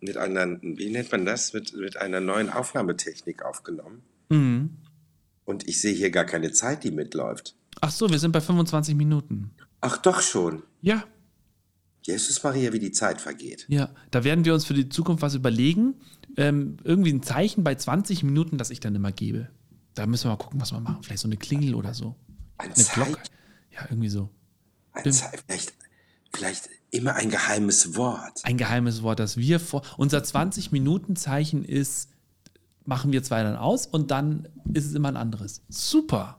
mit 0.01 0.17
einer, 0.17 0.59
wie 0.63 0.91
nennt 0.91 1.11
man 1.13 1.25
das, 1.25 1.53
mit, 1.53 1.75
mit 1.75 1.97
einer 1.97 2.21
neuen 2.21 2.51
Aufnahmetechnik 2.51 3.43
aufgenommen. 3.43 4.03
Mhm. 4.29 4.71
Und 5.45 5.67
ich 5.69 5.81
sehe 5.81 5.95
hier 5.95 6.11
gar 6.11 6.25
keine 6.25 6.53
Zeit, 6.53 6.85
die 6.85 6.91
mitläuft. 6.91 7.57
Ach 7.81 7.91
so, 7.91 8.11
wir 8.11 8.19
sind 8.19 8.33
bei 8.33 8.41
25 8.41 8.95
Minuten. 8.95 9.51
Ach 9.81 9.97
doch 9.99 10.21
schon. 10.21 10.63
Ja, 10.83 11.05
Jesus 12.03 12.43
Maria, 12.43 12.73
wie 12.73 12.79
die 12.79 12.93
Zeit 12.93 13.21
vergeht. 13.21 13.67
ja. 13.69 13.91
Da 14.11 14.25
werden 14.25 14.45
wir 14.47 14.55
uns 14.55 14.65
für 14.65 14.73
die 14.75 14.89
Zukunft 14.89 15.23
was 15.23 15.35
überlegen. 15.35 15.95
Ähm, 16.37 16.79
irgendwie 16.83 17.13
ein 17.13 17.23
Zeichen 17.23 17.63
bei 17.63 17.75
20 17.75 18.23
Minuten, 18.23 18.57
das 18.57 18.71
ich 18.71 18.81
dann 18.81 18.95
immer 18.95 19.13
gebe. 19.13 19.49
Da 19.95 20.07
müssen 20.07 20.25
wir 20.25 20.31
mal 20.31 20.37
gucken, 20.37 20.61
was 20.61 20.73
wir 20.73 20.81
machen. 20.81 21.03
Vielleicht 21.03 21.21
so 21.21 21.29
eine 21.29 21.37
Klingel 21.37 21.75
oder 21.75 21.93
so. 21.93 22.17
Ein 22.57 22.67
Eine 22.67 22.75
Zeichen. 22.75 23.05
Glocke. 23.05 23.21
Ja, 23.73 23.81
irgendwie 23.91 24.09
so. 24.09 24.31
Ein 24.93 25.13
Ze 25.13 25.25
vielleicht, 25.47 25.75
vielleicht 26.33 26.69
immer 26.91 27.15
ein 27.15 27.31
geheimes 27.31 27.97
Wort. 27.97 28.41
Ein 28.45 28.57
geheimes 28.57 29.03
Wort, 29.03 29.21
das 29.21 29.37
wir 29.37 29.61
vor. 29.61 29.83
Unser 29.97 30.19
20-Minuten-Zeichen 30.19 31.65
ist, 31.65 32.09
machen 32.85 33.13
wir 33.13 33.23
zwei 33.23 33.43
dann 33.43 33.57
aus 33.57 33.87
und 33.87 34.11
dann 34.11 34.49
ist 34.73 34.87
es 34.87 34.95
immer 34.95 35.09
ein 35.09 35.17
anderes. 35.17 35.63
Super. 35.69 36.39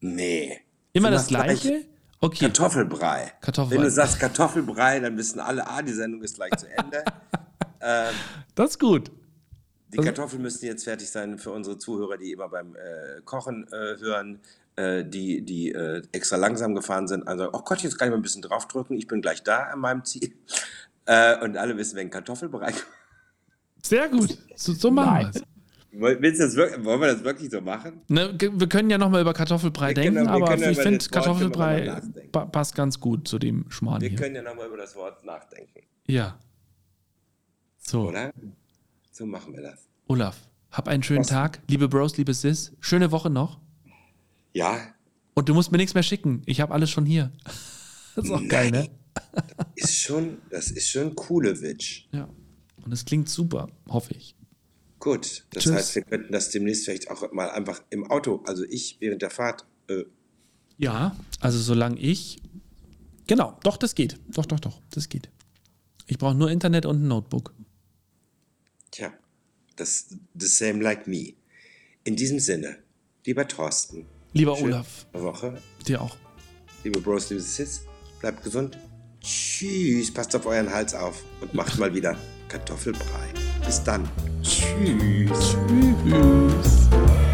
Nee. 0.00 0.60
Immer 0.92 1.10
das 1.10 1.26
gleiche? 1.26 1.84
Okay. 2.20 2.46
Kartoffelbrei. 2.46 3.32
Kartoffelbrei. 3.40 3.76
Wenn 3.76 3.84
du 3.84 3.90
sagst 3.90 4.18
Kartoffelbrei, 4.18 5.00
dann 5.00 5.16
wissen 5.16 5.40
alle, 5.40 5.68
ah, 5.68 5.82
die 5.82 5.92
Sendung 5.92 6.22
ist 6.22 6.36
gleich 6.36 6.52
zu 6.56 6.66
Ende. 6.70 7.04
ähm, 7.80 8.14
Das 8.54 8.70
ist 8.70 8.80
gut. 8.80 9.10
Die 9.92 9.98
Kartoffeln 9.98 10.42
müssten 10.42 10.66
jetzt 10.66 10.84
fertig 10.84 11.08
sein 11.10 11.38
für 11.38 11.50
unsere 11.52 11.78
Zuhörer, 11.78 12.16
die 12.18 12.32
immer 12.32 12.48
beim 12.48 12.74
äh, 12.74 13.20
Kochen 13.24 13.66
äh, 13.68 13.96
hören, 14.00 14.40
äh, 14.74 15.04
die, 15.04 15.42
die 15.42 15.70
äh, 15.72 16.02
extra 16.12 16.36
langsam 16.36 16.74
gefahren 16.74 17.06
sind. 17.08 17.26
Also, 17.28 17.50
oh 17.52 17.62
Gott, 17.64 17.80
jetzt 17.82 17.96
kann 17.98 18.08
ich 18.08 18.10
mal 18.10 18.16
ein 18.18 18.22
bisschen 18.22 18.42
draufdrücken, 18.42 18.96
ich 18.96 19.06
bin 19.06 19.22
gleich 19.22 19.42
da 19.42 19.64
an 19.64 19.80
meinem 19.80 20.04
Ziel. 20.04 20.32
Äh, 21.08 21.38
und 21.44 21.56
alle 21.56 21.76
wissen, 21.76 21.94
wenn 21.94 22.10
Kartoffelbereich. 22.10 22.74
Sehr 23.80 24.08
gut. 24.08 24.36
So, 24.56 24.72
so 24.72 24.90
machen 24.90 25.20
wir 25.20 25.30
es. 25.30 26.20
Willst 26.20 26.40
du 26.40 26.44
das 26.46 26.56
wirklich, 26.56 26.84
wollen 26.84 27.00
wir 27.00 27.12
das 27.12 27.22
wirklich 27.22 27.48
so 27.48 27.60
machen? 27.60 28.00
Ne, 28.08 28.36
wir 28.36 28.68
können 28.68 28.90
ja 28.90 28.98
nochmal 28.98 29.20
über 29.20 29.32
Kartoffelbrei 29.32 29.90
Wir 29.90 29.94
denken, 29.94 30.26
können- 30.26 30.28
aber 30.28 30.58
ich 30.68 30.76
finde 30.80 31.06
Kartoffelbrei 31.08 32.00
pa 32.32 32.46
passt 32.46 32.74
ganz 32.74 32.98
gut 32.98 33.28
zu 33.28 33.38
dem 33.38 33.70
Schmarrn 33.70 34.00
Wir 34.02 34.08
hier. 34.08 34.18
können 34.18 34.34
ja 34.34 34.42
nochmal 34.42 34.66
über 34.66 34.78
das 34.78 34.96
Wort 34.96 35.24
nachdenken, 35.24 35.82
Ja. 36.08 36.40
So, 37.78 38.08
oder? 38.08 38.32
So 39.16 39.24
machen 39.24 39.54
wir 39.54 39.62
das. 39.62 39.88
Olaf, 40.08 40.36
hab 40.70 40.88
einen 40.88 41.02
schönen 41.02 41.20
Was? 41.20 41.28
Tag. 41.28 41.62
Liebe 41.68 41.88
Bros, 41.88 42.18
liebe 42.18 42.34
Sis, 42.34 42.72
schöne 42.80 43.12
Woche 43.12 43.30
noch. 43.30 43.58
Ja, 44.52 44.92
Und 45.32 45.48
du 45.48 45.54
musst 45.54 45.72
mir 45.72 45.78
nichts 45.78 45.94
mehr 45.94 46.02
schicken. 46.02 46.42
Ich 46.44 46.60
habe 46.60 46.74
alles 46.74 46.90
schon 46.90 47.06
hier. 47.06 47.32
Das 48.14 48.24
ist 48.24 48.30
auch 48.30 48.48
geil, 48.48 48.70
ne? 48.70 48.88
ist 49.74 49.94
schon, 49.94 50.38
das 50.48 50.70
ist 50.70 50.88
schon 50.88 51.14
Kulewitsch. 51.14 52.06
Ja. 52.12 52.30
Und 52.82 52.92
es 52.92 53.04
klingt 53.04 53.28
super, 53.28 53.68
hoffe 53.88 54.14
ich. 54.14 54.34
Gut, 54.98 55.44
das 55.50 55.64
Tschüss. 55.64 55.72
heißt, 55.74 55.94
wir 55.96 56.02
könnten 56.02 56.32
das 56.32 56.48
demnächst 56.48 56.86
vielleicht 56.86 57.10
auch 57.10 57.30
mal 57.32 57.50
einfach 57.50 57.82
im 57.90 58.10
Auto, 58.10 58.42
also 58.46 58.64
ich 58.64 58.96
während 59.00 59.20
der 59.20 59.28
Fahrt, 59.28 59.66
äh, 59.88 60.04
Ja, 60.78 61.14
also 61.40 61.58
solange 61.58 61.98
ich. 61.98 62.40
Genau, 63.26 63.58
doch, 63.62 63.76
das 63.76 63.94
geht. 63.94 64.18
Doch, 64.28 64.46
doch, 64.46 64.60
doch, 64.60 64.80
das 64.90 65.10
geht. 65.10 65.28
Ich 66.06 66.16
brauche 66.16 66.34
nur 66.34 66.50
Internet 66.50 66.86
und 66.86 67.02
ein 67.02 67.08
Notebook. 67.08 67.52
Tja, 68.96 69.12
das 69.76 70.08
the 70.34 70.46
same 70.46 70.82
like 70.82 71.06
me. 71.06 71.34
In 72.04 72.16
diesem 72.16 72.38
Sinne, 72.38 72.78
lieber 73.24 73.46
Thorsten, 73.46 74.06
Lieber 74.32 74.58
Olaf, 74.60 75.06
Woche, 75.12 75.60
dir 75.86 76.00
auch. 76.00 76.16
liebe 76.84 77.00
Bros, 77.00 77.30
liebe 77.30 77.40
Sis, 77.42 77.82
bleibt 78.20 78.42
gesund. 78.42 78.78
Tschüss, 79.20 80.12
passt 80.12 80.34
auf 80.36 80.46
euren 80.46 80.70
Hals 80.72 80.94
auf 80.94 81.22
und 81.40 81.52
macht 81.54 81.78
mal 81.78 81.92
wieder 81.94 82.16
Kartoffelbrei. 82.48 83.32
Bis 83.64 83.82
dann. 83.82 84.08
Tschüss. 84.42 85.56
Tschüss. 85.66 87.25